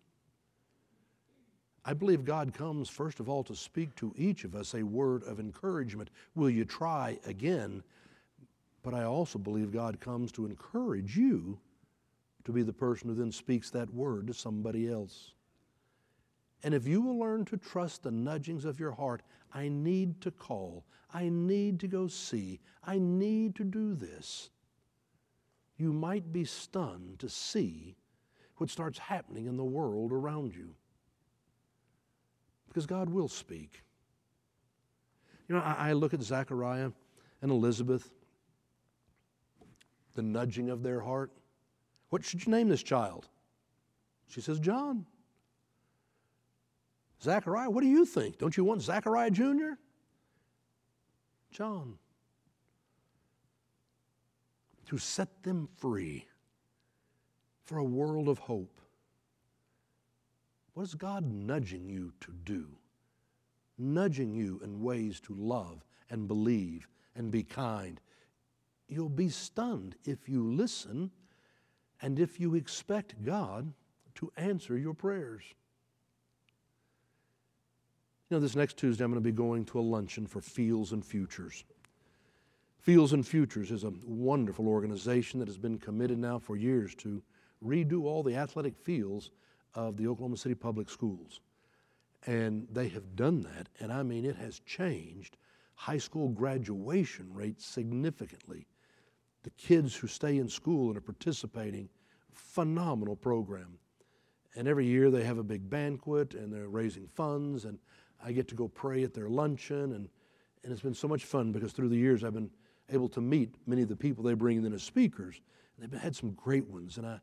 I 1.86 1.94
believe 1.94 2.24
God 2.24 2.54
comes, 2.54 2.90
first 2.90 3.20
of 3.20 3.28
all, 3.28 3.44
to 3.44 3.56
speak 3.56 3.96
to 3.96 4.14
each 4.16 4.44
of 4.44 4.56
us 4.56 4.74
a 4.74 4.84
word 4.84 5.24
of 5.24 5.40
encouragement. 5.40 6.10
Will 6.36 6.50
you 6.50 6.64
try 6.66 7.18
again? 7.26 7.84
But 8.84 8.94
I 8.94 9.04
also 9.04 9.40
believe 9.40 9.72
God 9.72 10.00
comes 10.00 10.32
to 10.34 10.46
encourage 10.46 11.18
you 11.18 11.58
to 12.46 12.52
be 12.52 12.62
the 12.62 12.74
person 12.74 13.10
who 13.10 13.16
then 13.16 13.32
speaks 13.32 13.70
that 13.70 13.94
word 13.94 14.28
to 14.28 14.34
somebody 14.34 14.90
else. 14.90 15.32
And 16.64 16.74
if 16.74 16.88
you 16.88 17.02
will 17.02 17.20
learn 17.20 17.44
to 17.46 17.58
trust 17.58 18.04
the 18.04 18.12
nudgings 18.12 18.64
of 18.64 18.80
your 18.80 18.94
heart, 18.94 19.22
I 19.54 19.68
need 19.68 20.22
to 20.22 20.32
call, 20.32 20.86
I 21.14 21.30
need 21.30 21.80
to 21.82 21.88
go 21.88 22.08
see, 22.08 22.60
I 22.84 22.98
need 22.98 23.56
to 23.56 23.64
do 23.64 23.94
this, 23.94 24.50
you 25.78 25.92
might 25.92 26.32
be 26.32 26.46
stunned 26.46 27.20
to 27.20 27.30
see 27.30 27.96
what 28.58 28.70
starts 28.70 28.98
happening 28.98 29.48
in 29.48 29.58
the 29.58 29.64
world 29.64 30.12
around 30.12 30.54
you. 30.56 30.76
Because 32.70 32.86
God 32.86 33.10
will 33.10 33.28
speak. 33.28 33.84
You 35.48 35.56
know, 35.56 35.62
I, 35.62 35.94
look 35.94 36.14
at 36.14 36.22
Zechariah 36.22 36.92
and 37.42 37.52
Elizabeth, 37.52 38.10
the 40.16 40.22
nudging 40.22 40.70
of 40.70 40.82
their 40.82 41.02
heart. 41.02 41.32
What 42.10 42.24
should 42.24 42.46
you 42.46 42.52
name 42.52 42.70
this 42.70 42.82
child? 42.82 43.28
She 44.28 44.40
says, 44.40 44.60
John. 44.60 45.06
Zachariah, 47.24 47.70
what 47.70 47.82
do 47.82 47.88
you 47.88 48.06
think? 48.06 48.38
Don't 48.38 48.58
you 48.58 48.66
want 48.66 48.82
Zachariah 48.82 49.32
Jr.? 49.32 49.74
John. 51.52 51.98
To 54.88 54.98
set 54.98 55.42
them 55.44 55.70
free 55.78 56.26
for 57.64 57.78
a 57.78 57.84
world 57.84 58.28
of 58.28 58.40
hope. 58.40 58.78
What 60.74 60.84
is 60.84 60.96
God 60.96 61.24
nudging 61.26 61.88
you 61.88 62.12
to 62.20 62.34
do? 62.44 62.68
Nudging 63.78 64.34
you 64.34 64.60
in 64.62 64.82
ways 64.82 65.22
to 65.22 65.34
love 65.34 65.86
and 66.10 66.28
believe 66.28 66.90
and 67.16 67.32
be 67.32 67.44
kind. 67.44 68.02
You'll 68.90 69.08
be 69.08 69.30
stunned 69.30 69.96
if 70.04 70.28
you 70.28 70.44
listen 70.44 71.12
and 72.02 72.20
if 72.20 72.40
you 72.40 72.56
expect 72.56 73.24
God 73.24 73.72
to 74.16 74.32
answer 74.36 74.78
your 74.78 74.94
prayers. 74.94 75.44
You 78.34 78.40
know, 78.40 78.42
this 78.42 78.56
next 78.56 78.78
Tuesday 78.78 79.04
I'm 79.04 79.12
going 79.12 79.24
to 79.24 79.30
be 79.30 79.32
going 79.32 79.64
to 79.66 79.80
a 79.80 79.82
luncheon 79.82 80.26
for 80.26 80.42
Fields 80.42 80.92
and 80.92 81.06
Futures. 81.06 81.66
Fields 82.80 83.14
and 83.14 83.24
Futures 83.24 83.70
is 83.70 83.84
a 83.84 83.94
wonderful 84.08 84.68
organization 84.68 85.40
that 85.40 85.48
has 85.48 85.60
been 85.60 85.78
committed 85.78 86.18
now 86.18 86.40
for 86.40 86.56
years 86.56 86.96
to 86.96 87.22
redo 87.64 88.06
all 88.06 88.24
the 88.24 88.36
athletic 88.36 88.76
fields 88.76 89.30
of 89.76 89.98
the 89.98 90.08
Oklahoma 90.08 90.38
City 90.38 90.56
Public 90.56 90.90
Schools. 90.90 91.42
And 92.26 92.68
they 92.72 92.88
have 92.88 93.16
done 93.16 93.42
that, 93.42 93.70
and 93.80 93.94
I 93.94 94.02
mean, 94.02 94.26
it 94.26 94.38
has 94.38 94.62
changed 94.62 95.38
high 95.76 96.00
school 96.00 96.30
graduation 96.30 97.32
rates 97.36 97.68
significantly 97.68 98.66
the 99.44 99.52
kids 99.52 99.96
who 99.96 100.08
stay 100.08 100.40
in 100.40 100.50
school 100.50 100.88
and 100.88 100.98
are 100.98 101.02
participating, 101.02 101.88
phenomenal 102.32 103.16
program. 103.16 103.78
And 104.56 104.68
every 104.68 104.88
year 104.88 105.12
they 105.12 105.24
have 105.24 105.38
a 105.38 105.44
big 105.44 105.70
banquet 105.70 106.34
and 106.34 106.52
they're 106.52 106.68
raising 106.68 107.08
funds, 107.08 107.66
and 107.66 107.78
I 108.24 108.32
get 108.32 108.48
to 108.50 108.56
go 108.56 108.68
pray 108.68 109.04
at 109.04 109.14
their 109.14 109.30
luncheon. 109.30 109.94
And, 109.94 110.10
and 110.64 110.72
it's 110.72 110.82
been 110.82 110.94
so 110.94 111.08
much 111.08 111.26
fun 111.26 111.52
because 111.52 111.74
through 111.74 111.90
the 111.90 111.98
years 111.98 112.24
I've 112.24 112.34
been 112.34 112.52
able 112.90 113.10
to 113.10 113.22
meet 113.22 113.56
many 113.68 113.82
of 113.82 113.90
the 113.90 113.96
people 113.96 114.24
they 114.24 114.34
bring 114.34 114.64
in 114.64 114.74
as 114.74 114.84
speakers. 114.84 115.42
And 115.78 115.92
they've 115.92 116.00
had 116.00 116.16
some 116.16 116.32
great 116.32 116.68
ones. 116.68 116.98
And 116.98 117.06
I, 117.06 117.20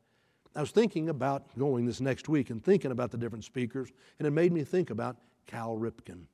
I 0.55 0.61
was 0.61 0.73
thinking 0.73 1.09
about 1.09 1.57
going 1.57 1.87
this 1.87 2.01
next 2.01 2.29
week 2.29 2.51
and 2.51 2.63
thinking 2.63 2.91
about 2.91 3.11
the 3.13 3.19
different 3.19 3.45
speakers, 3.45 3.91
and 4.19 4.27
it 4.27 4.33
made 4.33 4.53
me 4.53 4.65
think 4.65 4.91
about 4.91 5.17
Cal 5.47 5.77
Ripken. 5.77 6.25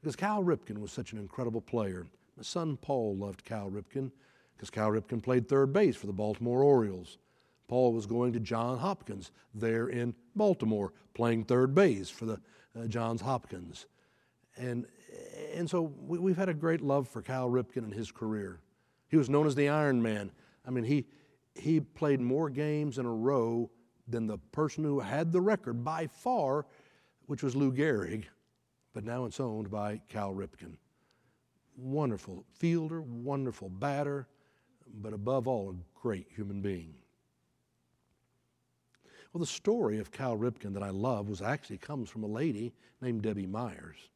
Because 0.00 0.14
Cal 0.14 0.42
Ripken 0.42 0.78
was 0.78 0.92
such 0.92 1.12
an 1.12 1.18
incredible 1.18 1.60
player. 1.60 2.06
My 2.36 2.42
son 2.42 2.76
Paul 2.76 3.16
loved 3.16 3.44
Cal 3.44 3.70
Ripken 3.70 4.10
because 4.56 4.70
Cal 4.70 4.90
Ripken 4.90 5.22
played 5.22 5.48
third 5.48 5.72
base 5.72 5.96
for 5.96 6.06
the 6.06 6.12
Baltimore 6.12 6.62
Orioles. 6.62 7.18
Paul 7.66 7.92
was 7.92 8.06
going 8.06 8.32
to 8.32 8.40
John 8.40 8.78
Hopkins 8.78 9.30
there 9.54 9.88
in 9.88 10.14
Baltimore, 10.36 10.92
playing 11.14 11.44
third 11.44 11.74
base 11.74 12.10
for 12.10 12.26
the 12.26 12.40
Uh, 12.78 12.86
Johns 12.86 13.20
Hopkins. 13.20 13.86
And, 14.56 14.86
and 15.54 15.68
so 15.68 15.92
we, 16.06 16.30
have 16.30 16.38
had 16.38 16.48
a 16.48 16.54
great 16.54 16.80
love 16.80 17.08
for 17.08 17.22
Cal 17.22 17.48
Ripken 17.48 17.78
and 17.78 17.94
his 17.94 18.10
career. 18.10 18.60
He 19.08 19.16
was 19.16 19.30
known 19.30 19.46
as 19.46 19.54
the 19.54 19.68
Iron 19.68 20.02
Man. 20.02 20.30
I 20.66 20.70
mean, 20.70 20.84
he, 20.84 21.06
he 21.54 21.80
played 21.80 22.20
more 22.20 22.50
games 22.50 22.98
in 22.98 23.06
a 23.06 23.12
row 23.12 23.70
than 24.06 24.26
the 24.26 24.38
person 24.52 24.84
who 24.84 25.00
had 25.00 25.32
the 25.32 25.40
record 25.40 25.84
by 25.84 26.06
far, 26.08 26.66
which 27.26 27.42
was 27.42 27.54
Lou 27.54 27.72
Gehrig, 27.72 28.24
but 28.92 29.04
now 29.04 29.24
it's 29.24 29.40
owned 29.40 29.70
by 29.70 30.00
Cal 30.08 30.32
Ripken. 30.32 30.76
Wonderful 31.76 32.44
fielder, 32.54 33.00
wonderful 33.02 33.68
batter, 33.68 34.26
but 35.00 35.12
above 35.12 35.46
all, 35.46 35.70
a 35.70 36.00
great 36.00 36.26
human 36.34 36.60
being. 36.60 36.94
Well, 39.38 39.44
the 39.44 39.52
story 39.52 40.00
of 40.00 40.10
Cal 40.10 40.36
Ripken 40.36 40.74
that 40.74 40.82
I 40.82 40.90
love 40.90 41.28
was 41.28 41.40
actually 41.40 41.78
comes 41.78 42.10
from 42.10 42.24
a 42.24 42.26
lady 42.26 42.72
named 43.00 43.22
Debbie 43.22 43.46
Myers. 43.46 44.08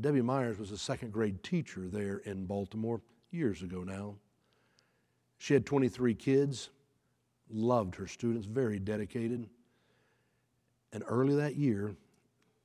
Debbie 0.00 0.20
Myers 0.20 0.58
was 0.58 0.72
a 0.72 0.76
second 0.76 1.12
grade 1.12 1.44
teacher 1.44 1.86
there 1.86 2.16
in 2.24 2.44
Baltimore 2.44 3.00
years 3.30 3.62
ago 3.62 3.84
now. 3.84 4.16
She 5.36 5.54
had 5.54 5.64
23 5.64 6.12
kids, 6.14 6.70
loved 7.48 7.94
her 7.94 8.08
students, 8.08 8.48
very 8.48 8.80
dedicated. 8.80 9.48
And 10.92 11.04
early 11.06 11.36
that 11.36 11.54
year, 11.54 11.94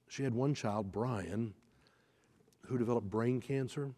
she 0.10 0.24
had 0.24 0.34
one 0.34 0.56
child, 0.56 0.92
Brian, 0.92 1.54
who 2.66 2.80
developed 2.80 3.12
brain 3.12 3.40
cancer 3.40 3.92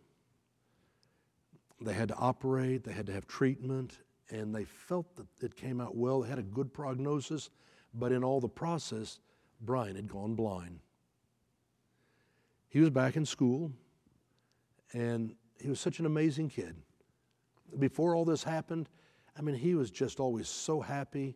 they 1.80 1.94
had 1.94 2.10
to 2.10 2.16
operate, 2.16 2.84
they 2.84 2.92
had 2.92 3.06
to 3.06 3.14
have 3.14 3.26
treatment, 3.26 4.00
and 4.30 4.54
they 4.54 4.64
felt 4.64 5.16
that 5.16 5.28
it 5.42 5.56
came 5.56 5.80
out 5.80 5.96
well. 5.96 6.22
Had 6.22 6.40
a 6.40 6.44
good 6.44 6.74
prognosis, 6.74 7.50
but 7.94 8.12
in 8.12 8.24
all 8.24 8.40
the 8.40 8.50
process, 8.50 9.20
Brian 9.62 9.96
had 9.96 10.10
gone 10.10 10.36
blind. 10.36 10.80
He 12.70 12.80
was 12.80 12.90
back 12.90 13.16
in 13.16 13.26
school, 13.26 13.72
and 14.94 15.36
he 15.60 15.70
was 15.70 15.80
such 15.80 16.00
an 16.00 16.06
amazing 16.06 16.50
kid. 16.50 16.76
Before 17.80 18.16
all 18.16 18.26
this 18.26 18.44
happened, 18.44 18.90
I 19.38 19.42
mean, 19.42 19.56
he 19.56 19.76
was 19.76 19.92
just 19.92 20.20
always 20.20 20.48
so 20.48 20.82
happy 20.82 21.36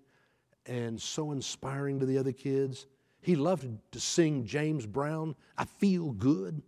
and 0.66 1.02
so 1.02 1.32
inspiring 1.32 2.00
to 2.00 2.06
the 2.06 2.18
other 2.18 2.32
kids. 2.32 2.88
He 3.22 3.36
loved 3.36 3.68
to 3.92 4.00
sing 4.00 4.46
James 4.46 4.86
Brown, 4.86 5.36
I 5.58 5.66
Feel 5.66 6.12
Good. 6.12 6.62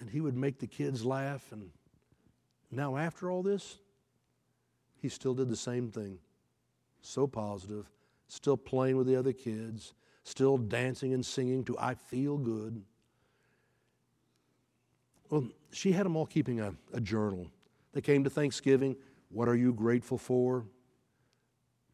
And 0.00 0.08
he 0.08 0.20
would 0.20 0.36
make 0.36 0.58
the 0.58 0.66
kids 0.66 1.04
laugh 1.04 1.50
and 1.50 1.70
now, 2.70 2.96
after 2.96 3.30
all 3.30 3.42
this, 3.42 3.78
he 5.00 5.08
still 5.08 5.34
did 5.34 5.48
the 5.48 5.56
same 5.56 5.90
thing. 5.90 6.18
So 7.00 7.26
positive, 7.26 7.88
still 8.26 8.56
playing 8.56 8.96
with 8.96 9.06
the 9.06 9.16
other 9.16 9.32
kids, 9.32 9.94
still 10.24 10.58
dancing 10.58 11.14
and 11.14 11.24
singing 11.24 11.64
to 11.64 11.76
I 11.78 11.94
Feel 11.94 12.36
Good. 12.36 12.82
Well, 15.30 15.48
she 15.70 15.92
had 15.92 16.06
them 16.06 16.16
all 16.16 16.26
keeping 16.26 16.60
a, 16.60 16.74
a 16.92 17.00
journal. 17.00 17.48
They 17.92 18.00
came 18.00 18.24
to 18.24 18.30
Thanksgiving. 18.30 18.96
What 19.30 19.48
are 19.48 19.54
you 19.54 19.72
grateful 19.72 20.18
for? 20.18 20.64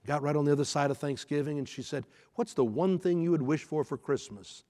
Got 0.07 0.23
right 0.23 0.37
on 0.37 0.45
the 0.45 0.53
other 0.53 0.65
side 0.65 0.91
of 0.91 0.99
Thanksgiving, 0.99 1.59
and 1.59 1.69
she 1.69 1.83
said, 1.83 2.05
What's 2.35 2.55
the 2.55 2.65
one 2.65 2.99
thing 2.99 3.21
you 3.21 3.31
would 3.31 3.43
wish 3.43 3.65
for 3.65 3.85
for 3.85 3.97
Christmas? 3.97 4.65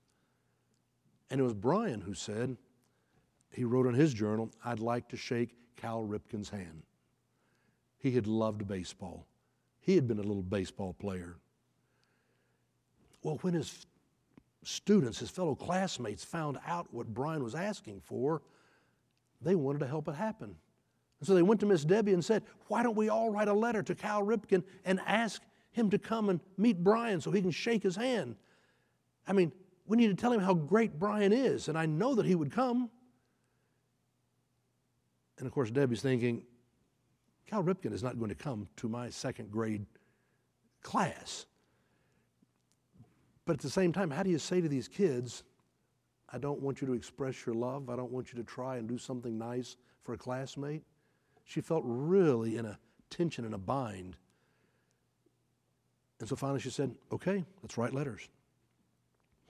And 1.30 1.40
it 1.40 1.44
was 1.44 1.54
Brian 1.54 2.00
who 2.00 2.14
said, 2.14 2.56
he 3.54 3.64
wrote 3.64 3.86
in 3.86 3.94
his 3.94 4.12
journal, 4.12 4.50
I'd 4.64 4.80
like 4.80 5.08
to 5.10 5.16
shake 5.16 5.54
Cal 5.76 6.02
Ripken's 6.02 6.50
hand. 6.50 6.82
He 8.04 8.10
had 8.10 8.26
loved 8.26 8.68
baseball. 8.68 9.26
He 9.80 9.94
had 9.94 10.06
been 10.06 10.18
a 10.18 10.22
little 10.22 10.42
baseball 10.42 10.92
player. 10.92 11.38
Well, 13.22 13.38
when 13.40 13.54
his 13.54 13.86
students, 14.62 15.18
his 15.18 15.30
fellow 15.30 15.54
classmates, 15.54 16.22
found 16.22 16.58
out 16.66 16.86
what 16.92 17.06
Brian 17.14 17.42
was 17.42 17.54
asking 17.54 18.02
for, 18.04 18.42
they 19.40 19.54
wanted 19.54 19.78
to 19.78 19.86
help 19.86 20.06
it 20.08 20.16
happen. 20.16 20.54
And 21.18 21.26
so 21.26 21.34
they 21.34 21.40
went 21.40 21.60
to 21.60 21.66
Miss 21.66 21.82
Debbie 21.82 22.12
and 22.12 22.22
said, 22.22 22.42
Why 22.68 22.82
don't 22.82 22.94
we 22.94 23.08
all 23.08 23.30
write 23.30 23.48
a 23.48 23.54
letter 23.54 23.82
to 23.82 23.94
Cal 23.94 24.22
Ripken 24.22 24.62
and 24.84 25.00
ask 25.06 25.40
him 25.72 25.88
to 25.88 25.98
come 25.98 26.28
and 26.28 26.40
meet 26.58 26.84
Brian 26.84 27.22
so 27.22 27.30
he 27.30 27.40
can 27.40 27.50
shake 27.50 27.82
his 27.82 27.96
hand? 27.96 28.36
I 29.26 29.32
mean, 29.32 29.50
we 29.86 29.96
need 29.96 30.08
to 30.08 30.14
tell 30.14 30.30
him 30.30 30.40
how 30.40 30.52
great 30.52 30.98
Brian 30.98 31.32
is, 31.32 31.68
and 31.68 31.78
I 31.78 31.86
know 31.86 32.14
that 32.16 32.26
he 32.26 32.34
would 32.34 32.52
come. 32.52 32.90
And 35.38 35.46
of 35.46 35.54
course, 35.54 35.70
Debbie's 35.70 36.02
thinking, 36.02 36.42
Cal 37.46 37.62
Ripken 37.62 37.92
is 37.92 38.02
not 38.02 38.18
going 38.18 38.30
to 38.30 38.34
come 38.34 38.68
to 38.76 38.88
my 38.88 39.10
second 39.10 39.50
grade 39.50 39.84
class. 40.82 41.46
But 43.44 43.54
at 43.54 43.60
the 43.60 43.70
same 43.70 43.92
time, 43.92 44.10
how 44.10 44.22
do 44.22 44.30
you 44.30 44.38
say 44.38 44.60
to 44.60 44.68
these 44.68 44.88
kids, 44.88 45.44
I 46.32 46.38
don't 46.38 46.60
want 46.60 46.80
you 46.80 46.86
to 46.86 46.94
express 46.94 47.44
your 47.44 47.54
love. 47.54 47.90
I 47.90 47.96
don't 47.96 48.10
want 48.10 48.32
you 48.32 48.38
to 48.38 48.44
try 48.44 48.76
and 48.76 48.88
do 48.88 48.98
something 48.98 49.36
nice 49.36 49.76
for 50.02 50.14
a 50.14 50.18
classmate? 50.18 50.82
She 51.44 51.60
felt 51.60 51.82
really 51.86 52.56
in 52.56 52.64
a 52.64 52.78
tension 53.10 53.44
and 53.44 53.54
a 53.54 53.58
bind. 53.58 54.16
And 56.20 56.28
so 56.28 56.36
finally 56.36 56.60
she 56.60 56.70
said, 56.70 56.94
Okay, 57.12 57.44
let's 57.62 57.76
write 57.76 57.92
letters. 57.92 58.28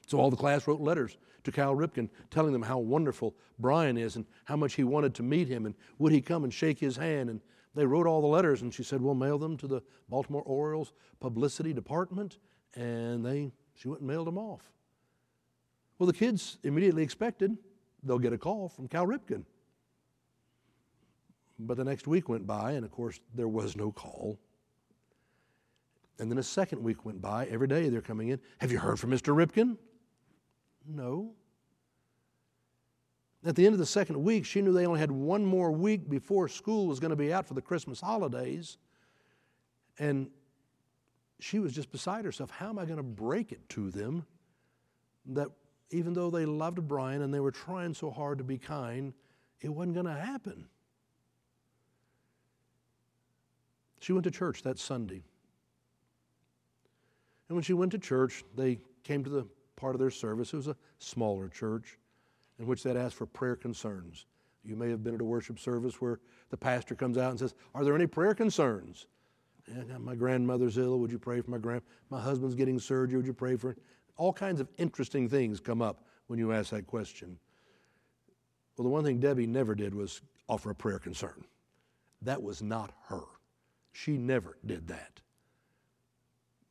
So 0.07 0.19
all 0.19 0.31
the 0.31 0.37
class 0.37 0.67
wrote 0.67 0.81
letters 0.81 1.17
to 1.45 1.53
Cal 1.53 1.75
Ripken 1.75 2.09
telling 2.31 2.53
them 2.53 2.63
how 2.63 2.79
wonderful 2.79 3.35
Brian 3.59 3.97
is 3.97 4.17
and 4.17 4.27
how 4.45 4.57
much 4.57 4.75
he 4.75 4.85
wanted 4.85 5.15
to 5.15 5.23
meet 5.23 5.49
him 5.49 5.67
and 5.67 5.75
would 5.99 6.13
he 6.13 6.21
come 6.21 6.45
and 6.45 6.53
shake 6.53 6.79
his 6.79 6.97
hand. 6.97 7.31
And 7.31 7.41
they 7.75 7.87
wrote 7.87 8.07
all 8.07 8.21
the 8.21 8.27
letters 8.27 8.63
and 8.63 8.73
she 8.73 8.83
said, 8.83 9.01
We'll 9.01 9.15
mail 9.15 9.39
them 9.39 9.57
to 9.59 9.67
the 9.67 9.83
Baltimore 10.09 10.43
Orioles 10.43 10.93
publicity 11.21 11.73
department. 11.73 12.39
And 12.75 13.25
they 13.25 13.53
she 13.75 13.89
went 13.89 14.01
and 14.01 14.09
mailed 14.09 14.27
them 14.27 14.39
off. 14.39 14.71
Well, 15.99 16.07
the 16.07 16.13
kids 16.13 16.59
immediately 16.63 17.03
expected 17.03 17.57
they'll 18.03 18.19
get 18.19 18.33
a 18.33 18.39
call 18.39 18.69
from 18.69 18.89
Cal 18.89 19.07
Ripken. 19.07 19.45
But 21.59 21.77
the 21.77 21.85
next 21.85 22.07
week 22.07 22.29
went 22.29 22.47
by, 22.47 22.73
and 22.73 22.85
of 22.85 22.91
course, 22.91 23.21
there 23.35 23.49
was 23.49 23.77
no 23.77 23.93
call. 23.93 24.39
And 26.19 26.31
then 26.31 26.39
a 26.39 26.43
second 26.43 26.83
week 26.83 27.05
went 27.05 27.21
by. 27.21 27.47
Every 27.47 27.69
day 27.69 27.89
they're 27.89 28.01
coming 28.01 28.29
in. 28.29 28.41
Have 28.59 28.71
you 28.71 28.79
heard 28.79 28.99
from 28.99 29.11
Mr. 29.11 29.35
Ripken? 29.35 29.77
No. 30.87 31.33
At 33.47 33.57
the 33.57 33.67
end 33.67 33.75
of 33.75 33.79
the 33.79 33.87
second 33.87 34.23
week, 34.23 34.47
she 34.47 34.63
knew 34.63 34.73
they 34.73 34.87
only 34.87 35.01
had 35.01 35.11
one 35.11 35.45
more 35.45 35.71
week 35.71 36.09
before 36.09 36.49
school 36.49 36.87
was 36.87 36.99
going 36.99 37.11
to 37.11 37.17
be 37.17 37.33
out 37.33 37.47
for 37.47 37.53
the 37.53 37.61
Christmas 37.61 38.01
holidays. 38.01 38.79
And 39.99 40.31
she 41.41 41.59
was 41.59 41.75
just 41.75 41.93
beside 41.93 42.25
herself. 42.25 42.51
How 42.51 42.71
am 42.71 42.79
I 42.79 42.87
going 42.87 42.97
to 42.97 43.03
break 43.03 43.53
it 43.53 43.69
to 43.71 43.91
them 43.91 44.25
that 45.27 45.49
even 45.91 46.15
though 46.15 46.31
they 46.31 46.47
loved 46.47 46.89
Brian 46.89 47.21
and 47.21 47.35
they 47.35 47.41
were 47.41 47.51
trying 47.51 47.93
so 47.93 48.11
hard 48.11 48.39
to 48.39 48.45
be 48.45 48.57
kind, 48.57 49.13
it 49.61 49.69
wasn't 49.69 49.95
going 49.95 50.07
to 50.07 50.15
happen? 50.15 50.67
She 54.01 54.13
went 54.15 54.25
to 54.25 54.31
church 54.31 54.63
that 54.63 54.79
Sunday. 54.79 55.23
And 57.49 57.57
when 57.57 57.63
she 57.63 57.75
went 57.75 57.93
to 57.93 57.99
church, 57.99 58.43
they 58.57 58.79
came 59.03 59.23
to 59.23 59.31
the 59.31 59.47
part 59.77 59.95
of 59.95 59.99
their 59.99 60.11
service. 60.11 60.55
It 60.55 60.57
was 60.57 60.69
a 60.69 60.77
smaller 60.99 61.49
church 61.49 61.99
in 62.59 62.67
which 62.67 62.83
that 62.85 62.97
asks 62.97 63.17
for 63.17 63.27
prayer 63.27 63.57
concerns. 63.57 64.27
You 64.65 64.77
may 64.77 64.89
have 64.91 65.05
been 65.05 65.15
at 65.15 65.21
a 65.21 65.25
worship 65.25 65.59
service 65.59 66.01
where 66.01 66.21
the 66.51 66.57
pastor 66.57 66.95
comes 66.95 67.19
out 67.19 67.31
and 67.31 67.39
says, 67.39 67.55
Are 67.75 67.85
there 67.85 67.95
any 67.95 68.07
prayer 68.07 68.35
concerns? 68.35 69.07
Yeah, 69.69 69.99
my 69.99 70.15
grandmother's 70.15 70.79
ill. 70.79 70.99
Would 70.99 71.11
you 71.11 71.19
pray 71.19 71.41
for 71.41 71.51
my 71.51 71.59
grand? 71.59 71.83
My 72.11 72.21
husband's 72.21 72.55
getting 72.55 72.79
surgery. 72.79 73.17
Would 73.17 73.27
you 73.27 73.33
pray 73.33 73.57
for 73.57 73.71
it? 73.71 73.79
All 74.17 74.33
kinds 74.33 74.61
of 74.61 74.69
interesting 74.79 75.29
things 75.29 75.61
come 75.61 75.83
up 75.83 76.05
when 76.27 76.39
you 76.39 76.53
ask 76.53 76.71
that 76.71 76.87
question. 76.87 77.39
Well, 78.77 78.85
the 78.85 78.91
one 78.91 79.05
thing 79.05 79.21
Debbie 79.21 79.47
never 79.47 79.75
did 79.75 79.95
was 79.95 80.21
offer 80.49 80.71
a 80.71 80.75
prayer 80.75 80.99
concern. 80.99 81.45
That 82.23 82.43
was 82.43 82.63
not 82.63 82.93
her. 83.09 83.23
She 83.93 84.19
never 84.19 84.59
did 84.65 84.89
that. 84.89 85.21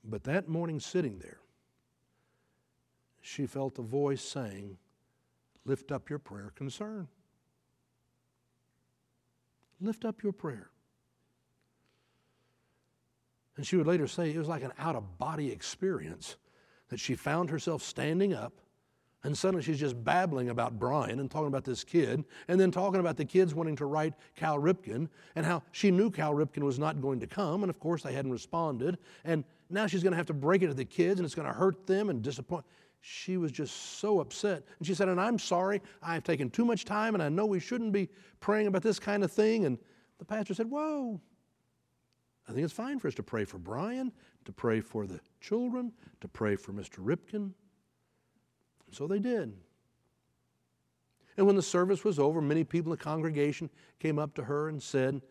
But 0.04 0.24
that 0.26 0.50
morning, 0.50 0.80
sitting 0.80 1.20
there, 1.20 1.40
she 3.22 3.46
felt 3.46 3.80
a 3.80 3.84
voice 3.84 4.22
saying, 4.22 4.78
Lift 5.66 5.92
up 5.92 6.10
your 6.10 6.20
prayer 6.20 6.52
concern. 6.56 7.08
Lift 9.80 10.06
up 10.06 10.24
your 10.24 10.34
prayer. 10.34 10.70
And 13.56 13.66
she 13.66 13.76
would 13.76 13.88
later 13.88 14.08
say 14.08 14.32
it 14.32 14.38
was 14.38 14.48
like 14.48 14.64
an 14.64 14.74
out 14.80 14.96
of 14.96 15.18
body 15.18 15.52
experience 15.52 16.38
that 16.90 17.00
she 17.00 17.16
found 17.16 17.50
herself 17.50 17.84
standing 17.84 18.34
up 18.34 18.54
and 19.24 19.38
suddenly 19.38 19.64
she's 19.64 19.80
just 19.80 20.02
babbling 20.04 20.50
about 20.50 20.78
Brian 20.78 21.20
and 21.20 21.32
talking 21.32 21.48
about 21.48 21.64
this 21.64 21.84
kid, 21.84 22.24
and 22.48 22.60
then 22.60 22.72
talking 22.72 23.00
about 23.00 23.16
the 23.16 23.26
kids 23.26 23.56
wanting 23.56 23.76
to 23.78 23.86
write 23.86 24.14
Cal 24.36 24.60
Ripken 24.60 25.08
and 25.36 25.46
how 25.46 25.64
she 25.72 25.92
knew 25.92 26.12
Cal 26.12 26.34
Ripken 26.34 26.64
was 26.64 26.78
not 26.78 27.02
going 27.02 27.20
to 27.22 27.28
come, 27.28 27.64
and 27.64 27.70
of 27.70 27.80
course 27.80 28.04
they 28.04 28.14
hadn't 28.14 28.32
responded. 28.32 28.98
And 29.24 29.46
now 29.70 29.88
she's 29.88 30.04
going 30.04 30.12
to 30.12 30.18
have 30.18 30.26
to 30.28 30.34
break 30.34 30.62
it 30.62 30.68
to 30.68 30.74
the 30.74 30.86
kids, 30.86 31.20
and 31.20 31.26
it's 31.26 31.36
going 31.36 31.48
to 31.48 31.54
hurt 31.54 31.88
them 31.88 32.10
and 32.10 32.22
disappoint. 32.22 32.66
She 33.06 33.36
was 33.36 33.52
just 33.52 34.00
so 34.00 34.22
upset. 34.22 34.64
And 34.80 34.88
she 34.88 34.94
said, 34.94 35.10
And 35.10 35.20
I'm 35.20 35.38
sorry, 35.38 35.82
I've 36.02 36.24
taken 36.24 36.50
too 36.50 36.64
much 36.64 36.86
time, 36.86 37.16
and 37.16 37.22
I 37.22 37.28
know 37.28 37.46
we 37.46 37.60
shouldn't 37.60 37.92
be 37.92 38.08
praying 38.40 38.68
about 38.68 38.82
this 38.82 38.98
kind 38.98 39.26
of 39.26 39.32
thing. 39.32 39.66
And 39.66 39.78
the 40.20 40.26
pastor 40.26 40.54
said, 40.54 40.70
Whoa. 40.70 41.20
I 42.48 42.54
think 42.54 42.64
it's 42.64 42.74
fine 42.74 43.00
for 43.00 43.10
us 43.10 43.14
to 43.16 43.24
pray 43.24 43.44
for 43.44 43.58
Brian, 43.58 44.14
to 44.46 44.54
pray 44.54 44.80
for 44.80 45.06
the 45.06 45.20
children, 45.42 45.92
to 46.22 46.30
pray 46.30 46.56
for 46.56 46.72
Mr. 46.72 47.00
Ripken. 47.00 47.52
So 48.92 49.06
they 49.06 49.20
did. 49.20 49.54
And 51.36 51.46
when 51.46 51.58
the 51.58 51.62
service 51.62 52.06
was 52.06 52.20
over, 52.20 52.40
many 52.40 52.64
people 52.64 52.94
in 52.94 52.98
the 52.98 53.04
congregation 53.04 53.70
came 54.00 54.18
up 54.18 54.34
to 54.36 54.46
her 54.46 54.70
and 54.70 54.82
said, 54.82 55.22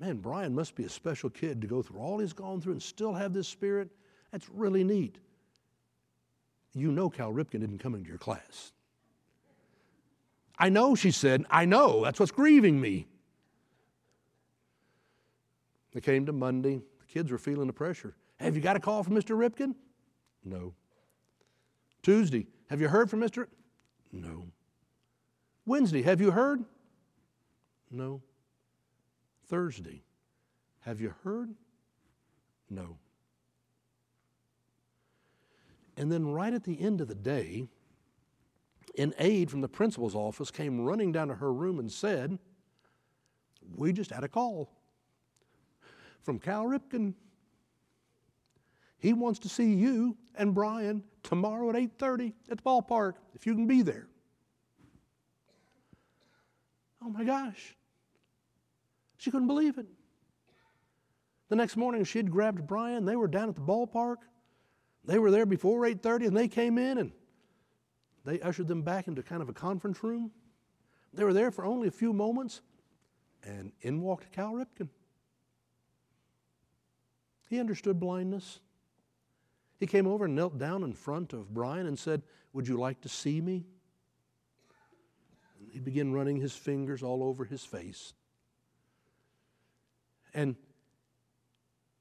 Man, 0.00 0.16
Brian 0.16 0.54
must 0.54 0.74
be 0.74 0.84
a 0.84 0.88
special 0.88 1.28
kid 1.28 1.60
to 1.60 1.66
go 1.66 1.82
through 1.82 2.00
all 2.00 2.18
he's 2.20 2.32
gone 2.32 2.62
through 2.62 2.72
and 2.72 2.82
still 2.82 3.12
have 3.12 3.34
this 3.34 3.48
spirit. 3.48 3.90
That's 4.30 4.48
really 4.48 4.82
neat. 4.82 5.18
You 6.74 6.90
know 6.90 7.10
Cal 7.10 7.32
Ripken 7.32 7.60
didn't 7.60 7.78
come 7.78 7.94
into 7.94 8.08
your 8.08 8.18
class. 8.18 8.72
I 10.58 10.68
know, 10.68 10.94
she 10.94 11.10
said. 11.10 11.44
I 11.50 11.64
know. 11.64 12.04
That's 12.04 12.20
what's 12.20 12.32
grieving 12.32 12.80
me. 12.80 13.06
They 15.92 16.00
came 16.00 16.26
to 16.26 16.32
Monday. 16.32 16.76
The 16.76 17.06
kids 17.12 17.30
were 17.30 17.38
feeling 17.38 17.66
the 17.66 17.72
pressure. 17.72 18.14
Have 18.38 18.56
you 18.56 18.62
got 18.62 18.76
a 18.76 18.80
call 18.80 19.02
from 19.02 19.14
Mr. 19.14 19.36
Ripken? 19.36 19.74
No. 20.44 20.74
Tuesday, 22.02 22.46
have 22.68 22.80
you 22.80 22.88
heard 22.88 23.10
from 23.10 23.20
Mr. 23.20 23.46
No. 24.10 24.46
Wednesday, 25.66 26.02
have 26.02 26.20
you 26.20 26.30
heard? 26.30 26.64
No. 27.90 28.22
Thursday, 29.46 30.02
have 30.80 31.00
you 31.00 31.14
heard? 31.22 31.54
No. 32.68 32.96
And 35.96 36.10
then, 36.10 36.26
right 36.32 36.52
at 36.52 36.64
the 36.64 36.80
end 36.80 37.00
of 37.00 37.08
the 37.08 37.14
day, 37.14 37.66
an 38.98 39.14
aide 39.18 39.50
from 39.50 39.60
the 39.60 39.68
principal's 39.68 40.14
office 40.14 40.50
came 40.50 40.80
running 40.80 41.12
down 41.12 41.28
to 41.28 41.34
her 41.34 41.52
room 41.52 41.78
and 41.78 41.90
said, 41.90 42.38
We 43.76 43.92
just 43.92 44.10
had 44.10 44.24
a 44.24 44.28
call 44.28 44.72
from 46.22 46.38
Cal 46.38 46.64
Ripken. 46.64 47.14
He 48.98 49.12
wants 49.12 49.40
to 49.40 49.48
see 49.48 49.74
you 49.74 50.16
and 50.36 50.54
Brian 50.54 51.02
tomorrow 51.22 51.68
at 51.70 51.76
8:30 51.76 52.32
at 52.50 52.58
the 52.58 52.62
ballpark 52.62 53.14
if 53.34 53.46
you 53.46 53.54
can 53.54 53.66
be 53.66 53.82
there. 53.82 54.08
Oh 57.04 57.08
my 57.08 57.24
gosh. 57.24 57.76
She 59.16 59.30
couldn't 59.30 59.48
believe 59.48 59.78
it. 59.78 59.86
The 61.48 61.56
next 61.56 61.76
morning 61.76 62.04
she 62.04 62.18
had 62.18 62.30
grabbed 62.30 62.66
Brian, 62.66 63.04
they 63.04 63.16
were 63.16 63.28
down 63.28 63.48
at 63.48 63.56
the 63.56 63.60
ballpark. 63.60 64.18
They 65.04 65.18
were 65.18 65.30
there 65.30 65.46
before 65.46 65.80
8:30 65.84 66.28
and 66.28 66.36
they 66.36 66.48
came 66.48 66.78
in 66.78 66.98
and 66.98 67.12
they 68.24 68.40
ushered 68.40 68.68
them 68.68 68.82
back 68.82 69.08
into 69.08 69.22
kind 69.22 69.42
of 69.42 69.48
a 69.48 69.52
conference 69.52 70.02
room. 70.02 70.30
They 71.12 71.24
were 71.24 71.32
there 71.32 71.50
for 71.50 71.64
only 71.64 71.88
a 71.88 71.92
few 71.92 72.12
moments 72.12 72.60
and 73.42 73.72
in 73.80 74.00
walked 74.00 74.32
Cal 74.32 74.52
Ripken. 74.52 74.88
He 77.48 77.58
understood 77.58 77.98
blindness. 77.98 78.60
He 79.78 79.86
came 79.86 80.06
over 80.06 80.26
and 80.26 80.34
knelt 80.34 80.58
down 80.58 80.84
in 80.84 80.92
front 80.92 81.32
of 81.32 81.52
Brian 81.52 81.86
and 81.86 81.98
said, 81.98 82.22
Would 82.52 82.68
you 82.68 82.78
like 82.78 83.00
to 83.02 83.08
see 83.08 83.40
me? 83.40 83.66
he 85.72 85.80
began 85.80 86.12
running 86.12 86.36
his 86.36 86.52
fingers 86.52 87.02
all 87.02 87.22
over 87.22 87.44
his 87.44 87.64
face. 87.64 88.12
And, 90.34 90.54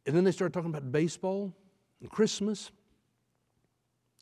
and 0.06 0.16
then 0.16 0.26
they 0.26 0.32
started 0.32 0.54
talking 0.54 0.70
about 0.70 0.92
baseball 0.92 1.56
and 2.02 2.10
Christmas. 2.12 2.72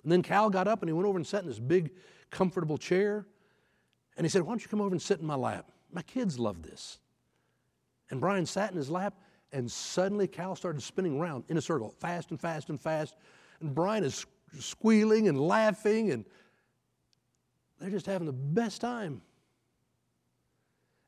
And 0.03 0.11
then 0.11 0.21
Cal 0.21 0.49
got 0.49 0.67
up 0.67 0.81
and 0.81 0.89
he 0.89 0.93
went 0.93 1.07
over 1.07 1.17
and 1.17 1.27
sat 1.27 1.41
in 1.41 1.47
his 1.47 1.59
big, 1.59 1.91
comfortable 2.29 2.77
chair. 2.77 3.25
And 4.17 4.25
he 4.25 4.29
said, 4.29 4.41
Why 4.43 4.51
don't 4.51 4.61
you 4.61 4.69
come 4.69 4.81
over 4.81 4.93
and 4.93 5.01
sit 5.01 5.19
in 5.19 5.25
my 5.25 5.35
lap? 5.35 5.71
My 5.91 6.01
kids 6.01 6.39
love 6.39 6.61
this. 6.63 6.99
And 8.09 8.19
Brian 8.19 8.45
sat 8.45 8.71
in 8.71 8.77
his 8.77 8.89
lap, 8.89 9.15
and 9.51 9.71
suddenly 9.71 10.27
Cal 10.27 10.55
started 10.55 10.81
spinning 10.81 11.19
around 11.19 11.43
in 11.47 11.57
a 11.57 11.61
circle, 11.61 11.89
fast 11.99 12.31
and 12.31 12.39
fast 12.39 12.69
and 12.69 12.79
fast. 12.79 13.15
And 13.59 13.73
Brian 13.73 14.03
is 14.03 14.25
squealing 14.59 15.27
and 15.27 15.39
laughing, 15.39 16.11
and 16.11 16.25
they're 17.79 17.89
just 17.89 18.05
having 18.05 18.25
the 18.25 18.33
best 18.33 18.81
time. 18.81 19.21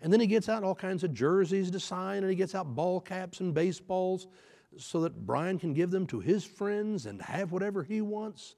And 0.02 0.12
then 0.12 0.20
he 0.20 0.28
gets 0.28 0.50
out 0.50 0.64
all 0.64 0.76
kinds 0.76 1.04
of 1.04 1.14
jerseys 1.14 1.70
to 1.72 1.80
sign, 1.80 2.24
and 2.24 2.30
he 2.30 2.36
gets 2.36 2.56
out 2.56 2.76
ball 2.76 3.00
caps 3.00 3.40
and 3.40 3.54
baseballs 3.54 4.28
so 4.78 5.02
that 5.02 5.26
Brian 5.26 5.60
can 5.60 5.74
give 5.74 5.92
them 5.92 6.08
to 6.08 6.20
his 6.20 6.44
friends 6.44 7.06
and 7.06 7.22
have 7.22 7.52
whatever 7.52 7.84
he 7.84 8.02
wants. 8.02 8.56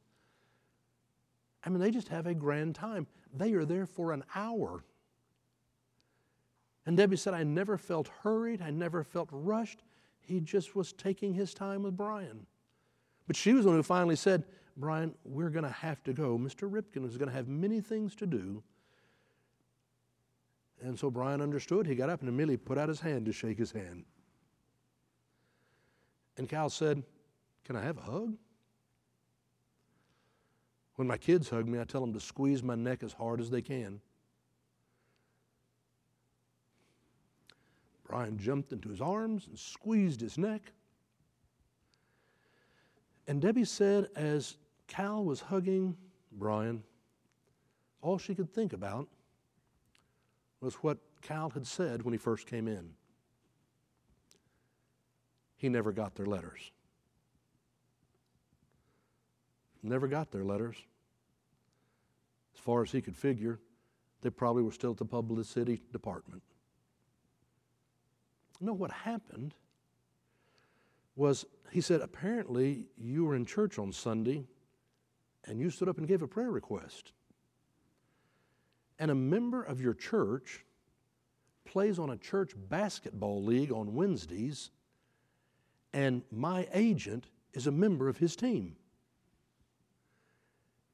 I 1.65 1.69
mean, 1.69 1.79
they 1.79 1.91
just 1.91 2.09
have 2.09 2.27
a 2.27 2.33
grand 2.33 2.75
time. 2.75 3.07
They 3.33 3.53
are 3.53 3.65
there 3.65 3.85
for 3.85 4.11
an 4.11 4.23
hour. 4.35 4.83
And 6.85 6.97
Debbie 6.97 7.15
said, 7.15 7.33
I 7.33 7.43
never 7.43 7.77
felt 7.77 8.09
hurried, 8.23 8.61
I 8.61 8.69
never 8.69 9.03
felt 9.03 9.29
rushed. 9.31 9.83
He 10.19 10.39
just 10.39 10.75
was 10.75 10.93
taking 10.93 11.33
his 11.33 11.53
time 11.53 11.83
with 11.83 11.97
Brian. 11.97 12.45
But 13.27 13.35
she 13.35 13.53
was 13.53 13.63
the 13.63 13.69
one 13.69 13.77
who 13.77 13.83
finally 13.83 14.15
said, 14.15 14.43
Brian, 14.75 15.13
we're 15.23 15.49
going 15.49 15.65
to 15.65 15.69
have 15.69 16.03
to 16.03 16.13
go. 16.13 16.37
Mr. 16.37 16.69
Ripken 16.69 17.05
is 17.07 17.17
going 17.17 17.29
to 17.29 17.35
have 17.35 17.47
many 17.47 17.79
things 17.79 18.15
to 18.15 18.25
do. 18.25 18.63
And 20.81 20.97
so 20.97 21.09
Brian 21.09 21.41
understood. 21.41 21.85
He 21.87 21.95
got 21.95 22.09
up 22.09 22.21
and 22.21 22.29
immediately 22.29 22.57
put 22.57 22.77
out 22.77 22.89
his 22.89 22.99
hand 22.99 23.25
to 23.25 23.31
shake 23.31 23.57
his 23.57 23.71
hand. 23.71 24.03
And 26.37 26.49
Cal 26.49 26.69
said, 26.69 27.03
Can 27.63 27.75
I 27.75 27.81
have 27.81 27.97
a 27.97 28.01
hug? 28.01 28.35
When 30.95 31.07
my 31.07 31.17
kids 31.17 31.49
hug 31.49 31.67
me, 31.67 31.79
I 31.79 31.85
tell 31.85 32.01
them 32.01 32.13
to 32.13 32.19
squeeze 32.19 32.61
my 32.61 32.75
neck 32.75 33.03
as 33.03 33.13
hard 33.13 33.39
as 33.39 33.49
they 33.49 33.61
can. 33.61 33.99
Brian 38.07 38.37
jumped 38.37 38.71
into 38.71 38.89
his 38.89 39.01
arms 39.01 39.47
and 39.47 39.57
squeezed 39.57 40.21
his 40.21 40.37
neck. 40.37 40.71
And 43.27 43.41
Debbie 43.41 43.65
said, 43.65 44.09
as 44.15 44.57
Cal 44.87 45.23
was 45.23 45.39
hugging 45.39 45.97
Brian, 46.31 46.83
all 48.01 48.17
she 48.17 48.35
could 48.35 48.51
think 48.51 48.73
about 48.73 49.07
was 50.61 50.75
what 50.75 50.99
Cal 51.21 51.49
had 51.49 51.65
said 51.65 52.03
when 52.03 52.13
he 52.13 52.17
first 52.17 52.45
came 52.45 52.67
in. 52.67 52.91
He 55.55 55.69
never 55.69 55.91
got 55.91 56.15
their 56.15 56.25
letters. 56.25 56.71
Never 59.83 60.07
got 60.07 60.31
their 60.31 60.45
letters. 60.45 60.77
As 62.55 62.61
far 62.61 62.81
as 62.81 62.91
he 62.91 63.01
could 63.01 63.17
figure, 63.17 63.59
they 64.21 64.29
probably 64.29 64.63
were 64.63 64.71
still 64.71 64.91
at 64.91 64.97
the 64.97 65.05
publicity 65.05 65.83
department. 65.91 66.41
Know 68.61 68.73
what 68.73 68.91
happened 68.91 69.53
was 71.15 71.45
he 71.71 71.81
said, 71.81 71.99
apparently 72.01 72.85
you 72.97 73.25
were 73.25 73.35
in 73.35 73.45
church 73.45 73.77
on 73.77 73.91
Sunday 73.91 74.45
and 75.45 75.59
you 75.59 75.69
stood 75.69 75.89
up 75.89 75.97
and 75.97 76.07
gave 76.07 76.21
a 76.21 76.27
prayer 76.27 76.49
request. 76.49 77.11
And 78.99 79.11
a 79.11 79.15
member 79.15 79.63
of 79.63 79.81
your 79.81 79.93
church 79.93 80.63
plays 81.65 81.99
on 81.99 82.11
a 82.11 82.17
church 82.17 82.53
basketball 82.69 83.43
league 83.43 83.71
on 83.71 83.93
Wednesdays, 83.93 84.69
and 85.91 86.21
my 86.31 86.67
agent 86.73 87.27
is 87.53 87.67
a 87.67 87.71
member 87.71 88.07
of 88.07 88.17
his 88.17 88.35
team. 88.35 88.75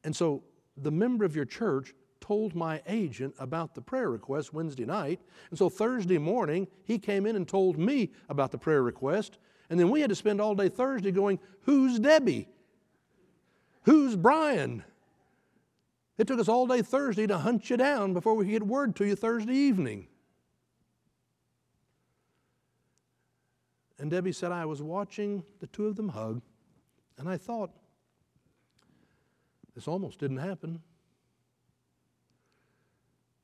And 0.03 0.15
so 0.15 0.43
the 0.77 0.91
member 0.91 1.25
of 1.25 1.35
your 1.35 1.45
church 1.45 1.93
told 2.21 2.55
my 2.55 2.81
agent 2.87 3.33
about 3.39 3.73
the 3.73 3.81
prayer 3.81 4.09
request 4.09 4.53
Wednesday 4.53 4.85
night. 4.85 5.19
And 5.49 5.57
so 5.57 5.69
Thursday 5.69 6.17
morning, 6.17 6.67
he 6.83 6.99
came 6.99 7.25
in 7.25 7.35
and 7.35 7.47
told 7.47 7.77
me 7.77 8.11
about 8.27 8.51
the 8.51 8.57
prayer 8.57 8.83
request. 8.83 9.39
And 9.69 9.79
then 9.79 9.89
we 9.89 10.01
had 10.01 10.09
to 10.09 10.15
spend 10.15 10.41
all 10.41 10.55
day 10.55 10.69
Thursday 10.69 11.11
going, 11.11 11.39
Who's 11.61 11.99
Debbie? 11.99 12.47
Who's 13.83 14.15
Brian? 14.15 14.83
It 16.17 16.27
took 16.27 16.39
us 16.39 16.49
all 16.49 16.67
day 16.67 16.81
Thursday 16.81 17.27
to 17.27 17.37
hunt 17.37 17.69
you 17.69 17.77
down 17.77 18.13
before 18.13 18.35
we 18.35 18.45
could 18.45 18.51
get 18.51 18.63
word 18.63 18.95
to 18.97 19.05
you 19.05 19.15
Thursday 19.15 19.55
evening. 19.55 20.07
And 23.97 24.11
Debbie 24.11 24.31
said, 24.31 24.51
I 24.51 24.65
was 24.65 24.81
watching 24.81 25.43
the 25.59 25.67
two 25.67 25.87
of 25.87 25.95
them 25.95 26.09
hug, 26.09 26.41
and 27.17 27.27
I 27.27 27.37
thought, 27.37 27.71
this 29.79 29.87
almost 29.87 30.19
didn't 30.19 30.39
happen 30.39 30.81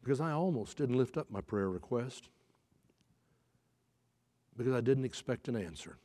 because 0.03 0.19
I 0.19 0.31
almost 0.31 0.75
didn't 0.75 0.97
lift 0.97 1.15
up 1.15 1.31
my 1.31 1.39
prayer 1.39 1.69
request 1.69 2.27
because 4.57 4.73
I 4.73 4.81
didn't 4.81 5.05
expect 5.05 5.47
an 5.47 5.55
answer. 5.55 5.95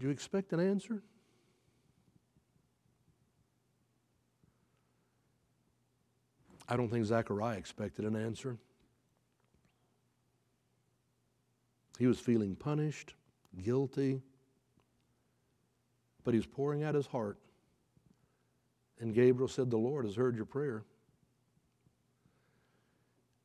Do 0.00 0.06
you 0.06 0.12
expect 0.12 0.52
an 0.52 0.58
answer? 0.58 1.00
I 6.68 6.76
don't 6.76 6.88
think 6.88 7.04
Zechariah 7.04 7.58
expected 7.58 8.06
an 8.06 8.16
answer. 8.16 8.58
He 12.00 12.08
was 12.08 12.18
feeling 12.18 12.56
punished 12.56 13.14
guilty, 13.60 14.20
but 16.24 16.34
he 16.34 16.38
was 16.38 16.46
pouring 16.46 16.82
out 16.82 16.94
his 16.94 17.06
heart. 17.06 17.38
And 19.00 19.14
Gabriel 19.14 19.48
said, 19.48 19.70
The 19.70 19.76
Lord 19.76 20.04
has 20.04 20.14
heard 20.14 20.36
your 20.36 20.44
prayer. 20.44 20.84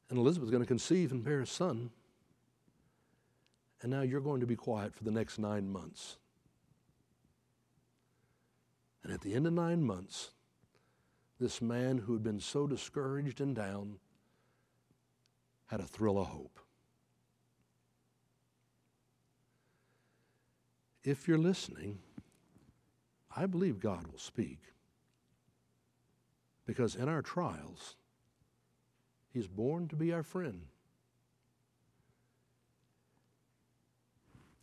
And 0.10 0.18
Elizabeth's 0.20 0.51
going 0.51 0.64
to 0.64 0.68
conceive 0.68 1.12
and 1.12 1.24
bear 1.24 1.41
a 1.41 1.47
son. 1.47 1.89
And 3.82 3.91
now 3.91 4.01
you're 4.01 4.22
going 4.22 4.41
to 4.41 4.47
be 4.47 4.55
quiet 4.55 4.95
for 4.95 5.03
the 5.03 5.12
next 5.12 5.38
nine 5.38 5.70
months. 5.70 6.18
And 9.03 9.14
at 9.14 9.22
the 9.22 9.34
end 9.34 9.47
of 9.47 9.53
nine 9.53 9.84
months, 9.84 10.32
this 11.39 11.62
man 11.62 11.99
who 11.99 12.14
had 12.14 12.24
been 12.24 12.39
so 12.39 12.68
discouraged 12.68 13.41
and 13.41 13.55
down 13.55 13.99
had 15.68 15.80
a 15.80 15.86
thrill 15.86 16.20
of 16.20 16.28
hope. 16.28 16.60
If 21.08 21.26
you're 21.26 21.38
listening, 21.38 21.97
I 23.34 23.45
believe 23.45 23.80
God 23.80 24.05
will 24.08 24.20
speak. 24.20 24.60
Because 26.66 26.95
in 26.95 27.08
our 27.08 27.22
trials, 27.22 27.95
He's 29.30 29.47
born 29.47 29.88
to 29.88 29.95
be 29.95 30.12
our 30.12 30.24
friend. 30.24 30.64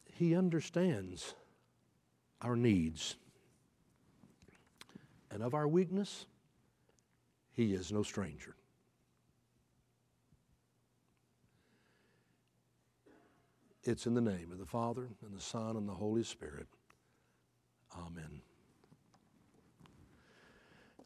He 0.04 0.36
understands 0.36 1.34
our 2.42 2.56
needs. 2.56 3.16
And 5.30 5.42
of 5.42 5.54
our 5.54 5.66
weakness, 5.66 6.26
He 7.52 7.72
is 7.72 7.90
no 7.90 8.02
stranger. 8.02 8.54
It's 13.86 14.06
in 14.06 14.14
the 14.14 14.20
name 14.20 14.50
of 14.50 14.58
the 14.58 14.66
Father, 14.66 15.08
and 15.24 15.36
the 15.36 15.42
Son, 15.42 15.76
and 15.76 15.88
the 15.88 15.94
Holy 15.94 16.22
Spirit. 16.22 16.66
Amen. 17.96 18.40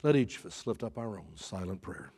Let 0.02 0.14
each 0.14 0.38
of 0.38 0.46
us 0.46 0.66
lift 0.66 0.84
up 0.84 0.96
our 0.96 1.18
own 1.18 1.32
silent 1.34 1.82
prayer. 1.82 2.12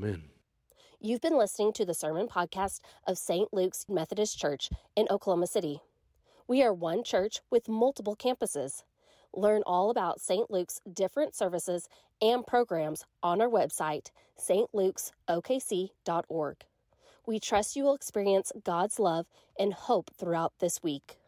Amen. 0.00 0.22
You've 0.98 1.20
been 1.20 1.36
listening 1.36 1.74
to 1.74 1.84
the 1.84 1.92
sermon 1.92 2.26
podcast 2.26 2.80
of 3.06 3.18
St. 3.18 3.52
Luke's 3.52 3.84
Methodist 3.86 4.38
Church 4.38 4.70
in 4.96 5.06
Oklahoma 5.10 5.46
City. 5.46 5.82
We 6.48 6.62
are 6.62 6.72
one 6.72 7.04
church 7.04 7.40
with 7.50 7.68
multiple 7.68 8.16
campuses. 8.16 8.84
Learn 9.34 9.62
all 9.66 9.90
about 9.90 10.18
St. 10.18 10.50
Luke's 10.50 10.80
different 10.90 11.34
services 11.34 11.86
and 12.22 12.46
programs 12.46 13.04
on 13.22 13.42
our 13.42 13.50
website, 13.50 14.10
stlukesokc.org. 14.38 16.56
We 17.26 17.38
trust 17.38 17.76
you 17.76 17.84
will 17.84 17.94
experience 17.94 18.52
God's 18.64 18.98
love 18.98 19.26
and 19.58 19.74
hope 19.74 20.12
throughout 20.18 20.54
this 20.60 20.82
week. 20.82 21.19